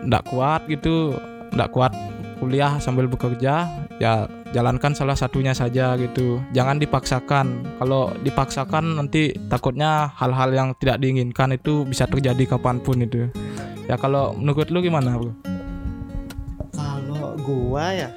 ndak 0.07 0.27
kuat 0.31 0.66
gitu 0.70 1.14
ndak 1.55 1.75
kuat 1.75 1.90
kuliah 2.37 2.79
sambil 2.79 3.09
bekerja 3.11 3.66
ya 3.96 4.29
jalankan 4.55 4.92
salah 4.92 5.16
satunya 5.18 5.57
saja 5.57 5.96
gitu. 5.96 6.38
Jangan 6.53 6.79
dipaksakan. 6.79 7.79
Kalau 7.81 8.12
dipaksakan 8.22 9.01
nanti 9.01 9.35
takutnya 9.51 10.12
hal-hal 10.16 10.53
yang 10.53 10.68
tidak 10.79 11.03
diinginkan 11.03 11.57
itu 11.57 11.83
bisa 11.88 12.07
terjadi 12.07 12.57
kapan 12.57 12.79
pun 12.81 13.01
itu. 13.03 13.29
Ya 13.87 13.94
kalau 13.99 14.35
menurut 14.35 14.68
lu 14.70 14.83
gimana 14.83 15.14
bro 15.14 15.57
kalau 17.16 17.33
gua 17.40 17.85
ya 17.94 18.09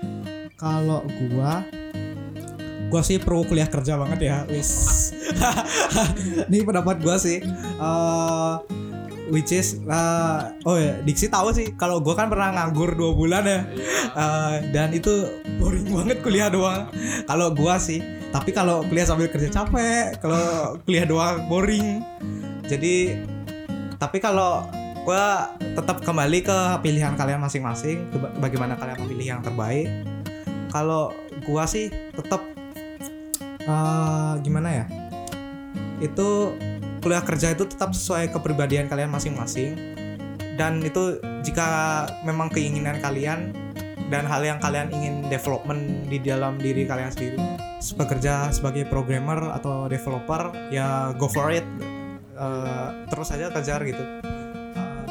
kalau 0.60 1.00
gua 1.08 1.64
gua 2.92 3.02
sih 3.06 3.22
pro 3.22 3.46
kuliah 3.48 3.70
kerja 3.70 3.96
banget 3.96 4.20
ya 4.28 4.38
wis. 4.52 4.72
Ini 6.50 6.66
pendapat 6.66 7.00
gua 7.00 7.16
sih. 7.16 7.40
Eh, 7.46 8.54
which 9.30 9.54
is 9.56 9.80
eh, 9.86 10.40
oh 10.66 10.78
ya 10.78 11.00
Diksi 11.06 11.30
tahu 11.32 11.54
sih 11.54 11.74
kalau 11.78 12.02
gua 12.02 12.18
kan 12.18 12.28
pernah 12.28 12.54
nganggur 12.54 12.94
dua 12.98 13.12
bulan 13.16 13.44
ya. 13.46 13.60
Eh, 14.10 14.56
dan 14.74 14.92
itu 14.92 15.30
boring 15.62 15.90
banget 15.90 16.18
kuliah 16.26 16.50
doang. 16.52 16.90
Kalau 17.26 17.54
gua 17.54 17.78
sih 17.78 18.02
tapi 18.30 18.54
kalau 18.54 18.86
kuliah 18.86 19.08
sambil 19.08 19.30
kerja 19.30 19.50
capek 19.50 20.20
kalau 20.22 20.78
kuliah 20.84 21.06
doang 21.06 21.46
boring. 21.48 22.02
Jadi 22.66 23.26
tapi 23.98 24.18
kalau 24.22 24.66
gua 25.08 25.54
tetap 25.58 26.04
kembali 26.04 26.44
ke 26.44 26.58
pilihan 26.84 27.16
kalian 27.16 27.42
masing-masing 27.42 28.10
bagaimana 28.38 28.76
kalian 28.76 29.00
memilih 29.06 29.38
yang 29.38 29.42
terbaik. 29.42 29.88
Kalau 30.70 31.14
gua 31.46 31.66
sih 31.66 31.90
tetap 32.14 32.46
eh, 33.64 34.34
gimana 34.44 34.70
ya 34.74 34.86
itu 36.00 36.56
kuliah 37.00 37.24
kerja 37.24 37.56
itu 37.56 37.66
tetap 37.66 37.96
sesuai 37.96 38.32
kepribadian 38.36 38.92
kalian 38.92 39.10
masing-masing. 39.10 39.76
Dan 40.60 40.84
itu 40.84 41.24
jika 41.48 42.04
memang 42.28 42.52
keinginan 42.52 43.00
kalian 43.00 43.56
dan 44.12 44.28
hal 44.28 44.44
yang 44.44 44.60
kalian 44.60 44.92
ingin 44.92 45.24
development 45.32 46.12
di 46.12 46.20
dalam 46.20 46.60
diri 46.60 46.84
kalian 46.84 47.12
sendiri. 47.12 47.40
Bekerja 47.96 48.52
sebagai 48.52 48.84
programmer 48.92 49.56
atau 49.56 49.88
developer 49.88 50.52
ya 50.68 51.16
go 51.16 51.32
for 51.32 51.50
it. 51.56 51.64
Eh, 52.36 52.88
terus 53.08 53.32
aja 53.32 53.48
kejar 53.52 53.80
gitu. 53.88 54.04
Eh, 54.04 55.04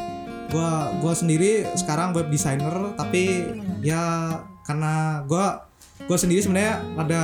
gua 0.53 0.93
gua 1.01 1.13
sendiri 1.17 1.65
sekarang 1.77 2.13
web 2.13 2.29
designer 2.29 2.93
tapi 2.97 3.53
ya 3.81 4.37
karena 4.69 5.25
gua 5.25 5.69
gua 6.05 6.19
sendiri 6.21 6.45
sebenarnya 6.45 6.81
ada 6.97 7.23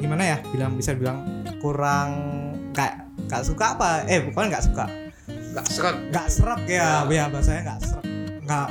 gimana 0.00 0.22
ya 0.24 0.38
bilang 0.48 0.76
bisa 0.76 0.96
bilang 0.96 1.44
kurang 1.60 2.10
kayak 2.72 2.99
nggak 3.30 3.46
suka 3.46 3.78
apa? 3.78 3.90
Eh 4.04 4.26
bukan 4.26 4.50
nggak 4.50 4.64
suka. 4.66 4.84
Nggak 5.54 5.66
seret 5.66 5.96
nggak 6.10 6.26
serak 6.26 6.60
ya. 6.66 7.06
Ya 7.06 7.30
bahasanya 7.30 7.60
nggak 7.64 7.80
serak 7.80 8.04
nggak. 8.42 8.68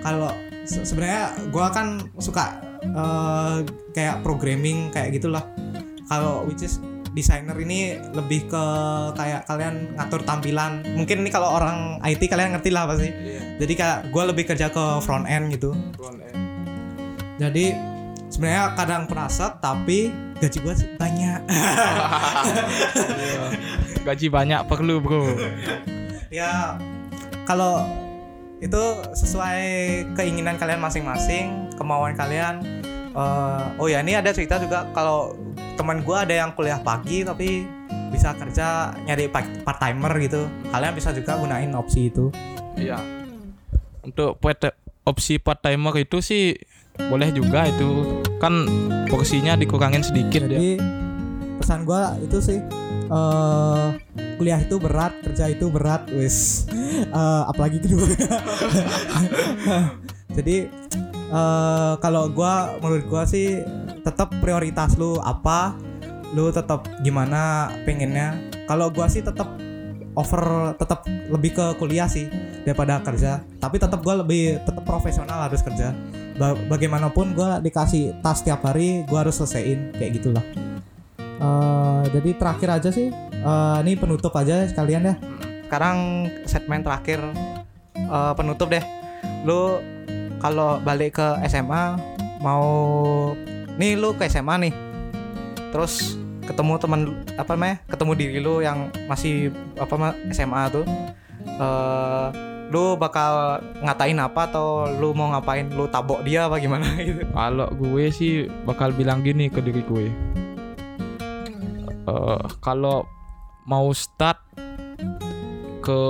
Kalau 0.00 0.30
se- 0.64 0.84
sebenarnya 0.84 1.22
gua 1.52 1.68
kan 1.68 2.00
suka 2.16 2.56
eh, 2.80 3.56
kayak 3.92 4.24
programming 4.24 4.88
kayak 4.88 5.12
gitulah. 5.14 5.44
Kalau 6.08 6.48
which 6.48 6.64
is 6.64 6.80
designer 7.12 7.56
ini 7.58 7.98
lebih 8.14 8.46
ke 8.46 8.64
kayak 9.12 9.44
kalian 9.44 9.92
ngatur 9.92 10.24
tampilan. 10.24 10.80
Mungkin 10.96 11.20
ini 11.20 11.28
kalau 11.28 11.52
orang 11.52 12.00
IT 12.00 12.24
kalian 12.24 12.56
ngerti 12.56 12.70
lah 12.70 12.88
pasti. 12.88 13.12
Iya. 13.12 13.60
Jadi 13.60 13.72
kayak 13.74 13.98
gue 14.08 14.22
lebih 14.24 14.44
kerja 14.46 14.70
ke 14.70 14.84
front 15.02 15.26
end 15.26 15.52
gitu. 15.52 15.74
Front 15.98 16.22
end. 16.22 16.36
Jadi 17.38 17.74
sebenarnya 18.28 18.72
kadang 18.72 19.10
perasa 19.10 19.50
tapi 19.58 20.08
gaji 20.38 20.58
gue 20.62 20.74
banyak. 20.96 21.40
Iya. 23.18 23.44
Gaji 24.08 24.32
banyak 24.32 24.60
perlu 24.64 25.04
bro. 25.04 25.24
Ya 26.28 26.76
kalau 27.48 27.88
itu 28.60 28.84
sesuai 29.16 29.64
keinginan 30.12 30.60
kalian 30.60 30.76
masing-masing 30.76 31.72
kemauan 31.80 32.12
kalian. 32.12 32.60
Eh, 33.16 33.64
oh 33.80 33.88
ya 33.88 34.04
ini 34.04 34.12
ada 34.12 34.28
cerita 34.36 34.60
juga 34.60 34.84
kalau 34.92 35.32
teman 35.80 36.04
gua 36.04 36.28
ada 36.28 36.36
yang 36.36 36.52
kuliah 36.52 36.76
pagi 36.84 37.24
tapi 37.24 37.64
bisa 38.12 38.36
kerja 38.36 38.92
nyari 39.08 39.32
part 39.64 39.80
timer 39.80 40.12
gitu. 40.20 40.44
Kalian 40.68 40.92
bisa 40.92 41.16
juga 41.16 41.40
gunain 41.40 41.72
opsi 41.72 42.12
itu. 42.12 42.28
Iya. 42.76 43.00
Untuk 44.04 44.36
opsi 45.08 45.40
part 45.40 45.64
timer 45.64 45.96
itu 45.96 46.20
sih 46.20 46.60
boleh 47.08 47.32
juga 47.32 47.64
itu. 47.64 48.20
Kan 48.36 48.68
porsinya 49.08 49.56
dikurangin 49.56 50.04
sedikit 50.04 50.44
ya. 50.44 50.60
jadi 50.60 50.76
pesan 51.56 51.88
gua 51.88 52.20
itu 52.20 52.36
sih 52.44 52.60
eh 53.08 53.86
kuliah 54.38 54.60
itu 54.62 54.76
berat 54.78 55.12
kerja 55.24 55.50
itu 55.50 55.66
berat 55.72 56.06
wis. 56.14 56.68
Eh, 57.08 57.42
apalagi 57.48 57.80
kedua. 57.82 58.06
Jadi 60.36 60.56
eh 61.28 61.94
kalau 61.98 62.30
gua 62.30 62.78
menurut 62.78 63.04
gua 63.08 63.22
sih 63.24 63.60
tetap 64.04 64.32
prioritas 64.40 64.96
lu 64.96 65.18
apa 65.20 65.74
lu 66.36 66.52
tetap 66.52 66.86
gimana 67.02 67.72
pengennya. 67.88 68.36
Kalau 68.68 68.92
gua 68.92 69.08
sih 69.08 69.24
tetap 69.24 69.48
over 70.18 70.74
tetap 70.76 71.06
lebih 71.06 71.56
ke 71.56 71.66
kuliah 71.80 72.06
sih 72.06 72.28
daripada 72.62 73.00
kerja. 73.00 73.40
Tapi 73.58 73.80
tetap 73.80 74.04
gua 74.04 74.20
lebih 74.20 74.60
tetap 74.62 74.84
profesional 74.84 75.48
harus 75.48 75.64
kerja. 75.64 75.96
Ba- 76.38 76.56
bagaimanapun 76.68 77.34
gua 77.34 77.58
dikasih 77.58 78.20
tas 78.22 78.44
tiap 78.46 78.62
hari 78.62 79.02
gua 79.08 79.26
harus 79.26 79.40
selesaiin 79.42 79.96
kayak 79.98 80.22
gitulah 80.22 80.67
Eh, 81.38 82.02
jadi 82.10 82.30
terakhir 82.34 82.68
aja 82.72 82.90
sih. 82.90 83.08
Eh, 83.32 83.78
ini 83.82 83.94
penutup 83.94 84.34
aja 84.34 84.66
sekalian 84.66 85.06
ya. 85.06 85.14
Sekarang 85.64 85.98
segmen 86.44 86.82
terakhir. 86.82 87.22
Eh, 87.94 88.32
penutup 88.34 88.68
deh. 88.68 88.82
Lu 89.42 89.78
kalau 90.38 90.78
balik 90.80 91.18
ke 91.18 91.28
SMA 91.46 91.98
mau 92.38 92.66
nih 93.74 93.94
lu 93.94 94.14
ke 94.14 94.26
SMA 94.26 94.54
nih. 94.60 94.74
Terus 95.70 96.18
ketemu 96.42 96.80
teman 96.80 97.00
apa 97.36 97.52
namanya 97.52 97.76
ketemu 97.86 98.12
diri 98.16 98.38
lu 98.40 98.58
yang 98.58 98.88
masih 99.04 99.52
apa 99.76 99.94
ma- 99.94 100.18
SMA 100.30 100.62
tuh. 100.72 100.84
Eh 101.44 102.26
lu 102.68 103.00
bakal 103.00 103.56
ngatain 103.80 104.20
apa 104.20 104.44
atau 104.44 104.84
lu 104.90 105.12
mau 105.12 105.30
ngapain? 105.30 105.68
Lu 105.68 105.86
tabok 105.86 106.20
dia 106.20 106.44
apa 106.44 106.58
gimana 106.58 106.84
gitu? 107.00 107.24
Kalau 107.24 107.68
gue 107.70 108.04
sih 108.10 108.32
bakal 108.64 108.90
bilang 108.90 109.22
gini 109.22 109.48
ke 109.48 109.60
diri 109.60 109.80
gue. 109.80 110.08
Eh, 112.08 112.40
kalau 112.64 113.04
mau 113.68 113.92
start 113.92 114.40
ke 115.84 116.00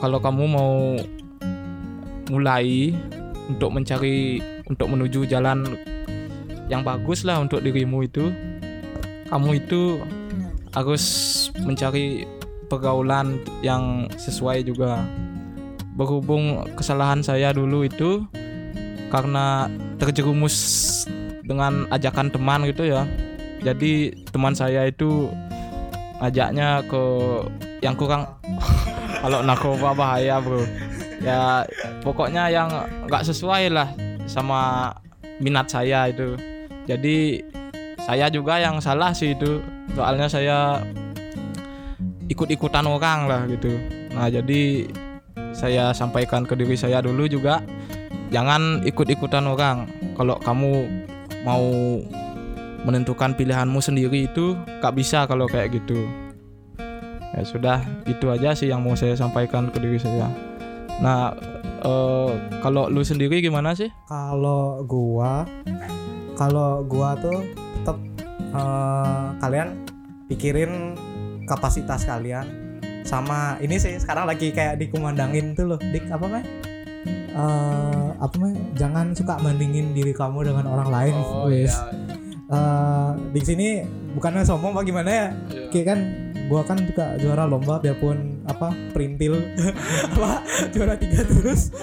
kalau 0.00 0.18
kamu 0.18 0.44
mau 0.48 0.96
mulai 2.32 2.96
untuk 3.52 3.76
mencari 3.76 4.40
untuk 4.64 4.88
menuju 4.88 5.28
jalan 5.28 5.68
yang 6.72 6.80
bagus 6.80 7.28
lah 7.28 7.44
untuk 7.44 7.60
dirimu 7.60 8.08
itu 8.08 8.32
kamu 9.28 9.60
itu 9.60 10.00
harus 10.72 11.04
mencari 11.60 12.24
pergaulan 12.72 13.36
yang 13.60 14.08
sesuai 14.16 14.64
juga. 14.64 15.04
Berhubung 15.92 16.64
kesalahan 16.72 17.20
saya 17.20 17.52
dulu 17.52 17.84
itu 17.84 18.24
karena 19.12 19.68
terjerumus 20.00 20.56
dengan 21.44 21.84
ajakan 21.92 22.32
teman 22.32 22.64
gitu 22.64 22.88
ya 22.88 23.04
jadi 23.62 24.10
teman 24.34 24.54
saya 24.58 24.90
itu 24.90 25.30
ajaknya 26.18 26.82
ke 26.86 27.02
yang 27.82 27.94
kurang 27.94 28.26
kalau 29.22 29.42
narkoba 29.42 29.94
bahaya 29.94 30.42
bro. 30.42 30.62
Ya 31.22 31.62
pokoknya 32.02 32.50
yang 32.50 32.70
nggak 33.06 33.22
sesuai 33.22 33.70
lah 33.70 33.88
sama 34.26 34.90
minat 35.38 35.70
saya 35.70 36.10
itu. 36.10 36.34
Jadi 36.90 37.46
saya 38.02 38.26
juga 38.26 38.58
yang 38.58 38.82
salah 38.82 39.14
sih 39.14 39.38
itu. 39.38 39.62
Soalnya 39.94 40.26
saya 40.26 40.82
ikut-ikutan 42.26 42.82
orang 42.86 43.30
lah 43.30 43.46
gitu. 43.46 43.78
Nah 44.10 44.26
jadi 44.26 44.90
saya 45.54 45.94
sampaikan 45.94 46.42
ke 46.42 46.58
diri 46.58 46.74
saya 46.74 46.98
dulu 46.98 47.30
juga 47.30 47.62
jangan 48.34 48.82
ikut-ikutan 48.82 49.46
orang. 49.46 49.86
Kalau 50.18 50.34
kamu 50.42 50.90
mau 51.46 51.62
menentukan 52.82 53.34
pilihanmu 53.34 53.78
sendiri 53.78 54.26
itu 54.30 54.58
gak 54.82 54.94
bisa 54.96 55.24
kalau 55.26 55.46
kayak 55.46 55.74
gitu. 55.74 56.06
Ya 57.32 57.42
sudah 57.48 57.78
itu 58.04 58.28
aja 58.28 58.52
sih 58.52 58.68
yang 58.68 58.84
mau 58.84 58.92
saya 58.92 59.16
sampaikan 59.16 59.72
ke 59.72 59.78
diri 59.80 59.96
saya. 59.96 60.28
Nah 61.00 61.32
eh, 61.80 62.32
kalau 62.60 62.92
lu 62.92 63.00
sendiri 63.00 63.40
gimana 63.40 63.72
sih? 63.72 63.88
Kalau 64.10 64.84
gua 64.84 65.48
kalau 66.36 66.84
gua 66.84 67.16
tuh 67.16 67.40
tetap 67.80 67.96
eh, 68.52 69.26
kalian 69.40 69.68
pikirin 70.28 70.98
kapasitas 71.48 72.04
kalian. 72.04 72.44
Sama 73.02 73.58
ini 73.58 73.82
sih 73.82 73.98
sekarang 73.98 74.30
lagi 74.30 74.54
kayak 74.54 74.78
dikumandangin 74.78 75.58
tuh 75.58 75.74
loh 75.74 75.80
dik 75.80 76.06
apa 76.06 76.26
mah 76.28 76.44
Eh, 77.32 78.08
apa 78.20 78.34
mah 78.36 78.52
jangan 78.76 79.16
suka 79.16 79.40
bandingin 79.40 79.96
diri 79.96 80.12
kamu 80.12 80.52
dengan 80.52 80.68
orang 80.68 80.88
lain 80.92 81.14
wes 81.48 81.72
Eh, 82.52 83.10
di 83.32 83.40
sini 83.40 83.68
bukannya 84.12 84.44
sombong 84.44 84.76
apa 84.76 84.84
gimana 84.84 85.08
ya? 85.08 85.26
Kayak 85.72 85.86
kan 85.88 85.98
gua 86.52 86.60
kan 86.60 86.76
juga 86.84 87.16
juara 87.16 87.48
lomba 87.48 87.80
biarpun 87.80 88.44
apa 88.44 88.76
perintil. 88.92 89.40
Apa 90.12 90.44
juara 90.68 90.94
tiga 91.00 91.24
terus. 91.24 91.72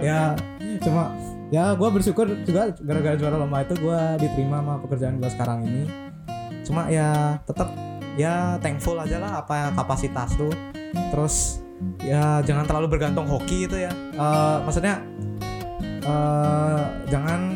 Ya 0.00 0.36
cuma 0.84 1.08
ya 1.48 1.72
gua 1.72 1.88
bersyukur 1.88 2.28
juga 2.44 2.68
gara-gara 2.84 3.16
juara 3.16 3.36
lomba 3.40 3.64
itu 3.64 3.76
gua 3.80 4.16
diterima 4.20 4.60
sama 4.60 4.74
pekerjaan 4.80 5.20
gua 5.20 5.28
sekarang 5.32 5.58
ini. 5.68 5.84
Cuma 6.64 6.88
ya 6.88 7.40
tetap 7.44 7.72
ya 8.16 8.56
thankful 8.64 8.96
aja 8.96 9.20
lah 9.20 9.44
apa 9.44 9.72
kapasitas 9.76 10.32
tuh. 10.36 10.52
Terus 11.12 11.60
ya 12.00 12.40
jangan 12.40 12.64
terlalu 12.64 12.88
bergantung 12.96 13.28
hoki 13.28 13.68
itu 13.68 13.76
ya. 13.84 13.92
Eh, 14.16 14.56
maksudnya 14.64 15.04
eh 16.06 16.84
jangan 17.10 17.55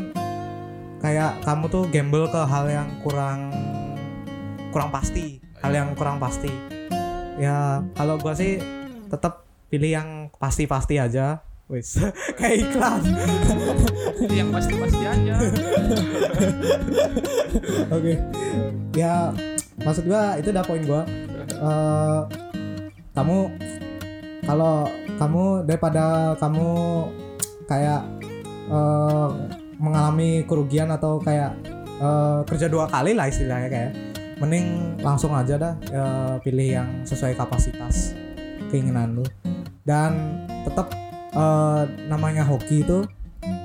kayak 1.01 1.41
kamu 1.43 1.65
tuh 1.73 1.85
gamble 1.89 2.29
ke 2.29 2.41
hal 2.45 2.65
yang 2.69 2.89
kurang 3.01 3.51
kurang 4.71 4.93
pasti 4.95 5.41
hal 5.61 5.73
yang 5.73 5.89
kurang 5.93 6.17
pasti. 6.17 6.51
Ya 7.37 7.85
kalau 7.97 8.17
gua 8.17 8.33
sih 8.37 8.61
tetap 9.09 9.45
pilih 9.69 9.93
yang 9.93 10.09
pasti-pasti 10.41 10.97
aja. 11.01 11.45
Wis 11.71 12.01
kayak 12.41 12.67
iklan. 12.67 13.03
Yang 14.27 14.49
pasti-pasti 14.51 15.05
aja. 15.07 15.37
Oke. 17.97 18.15
Ya 18.97 19.31
maksud 19.81 20.05
gua 20.09 20.37
itu 20.41 20.51
udah 20.51 20.65
poin 20.65 20.83
gua. 20.85 21.05
Eh, 21.61 22.21
kamu 23.15 23.39
kalau 24.49 24.89
kamu 25.21 25.45
daripada 25.69 26.35
kamu 26.41 26.69
kayak 27.69 28.03
eh, 28.73 29.29
mengalami 29.81 30.45
kerugian 30.45 30.93
atau 30.93 31.17
kayak 31.19 31.57
eh, 31.99 32.41
kerja 32.45 32.69
dua 32.69 32.87
kali 32.87 33.17
lah 33.17 33.27
istilahnya 33.27 33.69
kayak. 33.73 33.93
Mending 34.41 34.97
langsung 35.05 35.37
aja 35.37 35.61
dah 35.61 35.75
eh, 35.89 36.35
pilih 36.41 36.69
yang 36.81 36.89
sesuai 37.05 37.37
kapasitas 37.37 38.13
keinginan 38.69 39.17
lu. 39.17 39.25
Dan 39.83 40.45
tetap 40.69 40.93
eh, 41.33 41.83
namanya 42.07 42.45
hoki 42.45 42.85
itu 42.85 43.09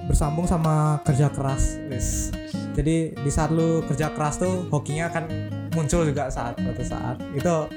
bersambung 0.07 0.47
sama 0.47 1.03
kerja 1.03 1.27
keras. 1.29 1.77
Wis. 1.91 2.31
jadi 2.75 3.15
di 3.15 3.31
saat 3.31 3.55
lu 3.55 3.87
kerja 3.87 4.11
keras 4.11 4.35
tuh 4.35 4.67
hokinya 4.67 5.07
akan 5.07 5.31
muncul 5.71 6.03
juga 6.03 6.27
saat 6.31 6.59
suatu 6.59 6.83
saat. 6.83 7.15
Itu 7.31 7.71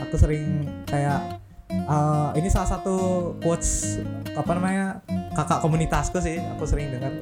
aku 0.00 0.14
sering 0.16 0.68
kayak 0.88 1.40
eh, 1.72 2.28
ini 2.36 2.48
salah 2.52 2.68
satu 2.68 2.96
quotes 3.40 4.00
apa 4.32 4.50
namanya 4.56 5.00
kakak 5.32 5.60
komunitasku 5.64 6.20
sih 6.20 6.40
aku 6.40 6.64
sering 6.68 6.92
dengar 6.92 7.12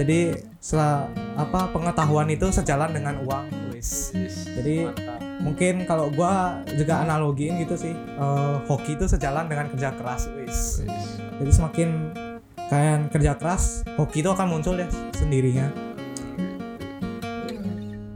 jadi 0.00 0.32
setelah 0.64 1.12
apa 1.36 1.68
pengetahuan 1.76 2.24
itu 2.32 2.48
sejalan 2.48 2.88
dengan 2.96 3.20
uang 3.28 3.76
wis. 3.76 4.16
Jadi 4.48 4.88
mungkin 5.44 5.84
kalau 5.84 6.08
gua 6.08 6.64
juga 6.72 7.04
analogiin 7.04 7.60
gitu 7.60 7.76
sih 7.76 7.92
eh, 7.92 8.56
hoki 8.64 8.96
itu 8.96 9.04
sejalan 9.04 9.44
dengan 9.44 9.68
kerja 9.68 9.92
keras 9.92 10.32
wis. 10.40 10.80
Jadi 11.36 11.50
semakin 11.52 11.88
kalian 12.72 13.12
kerja 13.12 13.36
keras 13.36 13.84
hoki 14.00 14.24
itu 14.24 14.32
akan 14.32 14.48
muncul 14.48 14.80
ya 14.80 14.88
sendirinya. 15.12 15.68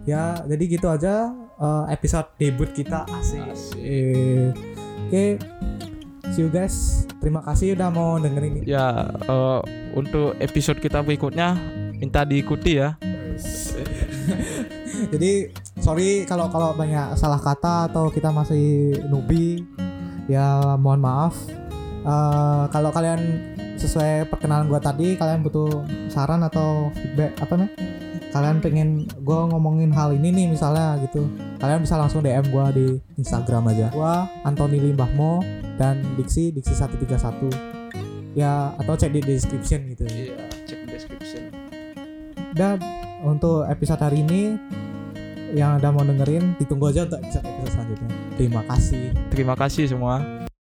Ya 0.09 0.41
jadi 0.49 0.65
gitu 0.65 0.89
aja 0.89 1.37
eh, 1.37 1.85
episode 1.93 2.33
debut 2.41 2.73
kita 2.73 3.05
asik, 3.13 3.45
Eh, 3.77 4.57
oke 5.13 5.25
see 6.35 6.43
you 6.43 6.51
guys. 6.51 7.07
Terima 7.23 7.39
kasih 7.47 7.79
udah 7.79 7.95
mau 7.95 8.19
dengerin 8.19 8.59
ini. 8.59 8.67
Ya 8.67 9.07
eh, 9.07 9.61
untuk 9.95 10.35
episode 10.43 10.83
kita 10.83 10.99
berikutnya 11.07 11.55
minta 11.95 12.27
diikuti 12.27 12.83
ya. 12.83 12.99
Jadi 15.15 15.55
sorry 15.79 16.27
kalau 16.27 16.51
kalau 16.51 16.75
banyak 16.75 17.15
salah 17.15 17.39
kata 17.39 17.87
atau 17.87 18.11
kita 18.11 18.35
masih 18.35 18.99
nubi 19.07 19.63
ya 20.27 20.75
mohon 20.75 20.99
maaf. 20.99 21.39
Eh, 22.03 22.65
kalau 22.75 22.91
kalian 22.91 23.55
sesuai 23.79 24.27
perkenalan 24.27 24.67
gua 24.67 24.83
tadi 24.83 25.15
kalian 25.15 25.47
butuh 25.47 25.87
saran 26.11 26.43
atau 26.43 26.91
feedback 26.99 27.39
apa 27.39 27.55
nih 27.63 27.71
kalian 28.35 28.59
pengen 28.59 29.07
gua 29.23 29.47
ngomongin 29.47 29.95
hal 29.95 30.11
ini 30.11 30.35
nih 30.35 30.47
misalnya 30.51 30.99
gitu 31.07 31.31
kalian 31.63 31.87
bisa 31.87 31.95
langsung 31.95 32.27
DM 32.27 32.51
gua 32.51 32.75
di 32.75 32.99
Instagram 33.15 33.71
aja. 33.71 33.95
Gua 33.95 34.27
Antoni 34.43 34.83
Limbahmo 34.83 35.39
dan 35.79 36.03
Diksi 36.19 36.51
Diksi 36.51 36.75
131 36.75 37.15
ya 38.35 38.75
atau 38.75 38.99
cek 38.99 39.15
di 39.15 39.23
description 39.23 39.87
gitu. 39.95 40.05
Iya, 40.11 40.51
cek 40.67 40.81
description. 40.91 41.43
dan 42.55 42.79
untuk 43.27 43.67
episode 43.67 43.99
hari 43.99 44.23
ini 44.23 44.55
yang 45.55 45.79
udah 45.79 45.91
mau 45.91 46.07
dengerin 46.07 46.59
ditunggu 46.59 46.91
aja 46.91 47.07
untuk 47.07 47.23
episode 47.23 47.47
episode 47.47 47.71
selanjutnya. 47.71 48.11
Terima 48.35 48.63
kasih. 48.67 49.05
Terima 49.31 49.55
kasih 49.55 49.85
semua. 49.91 50.44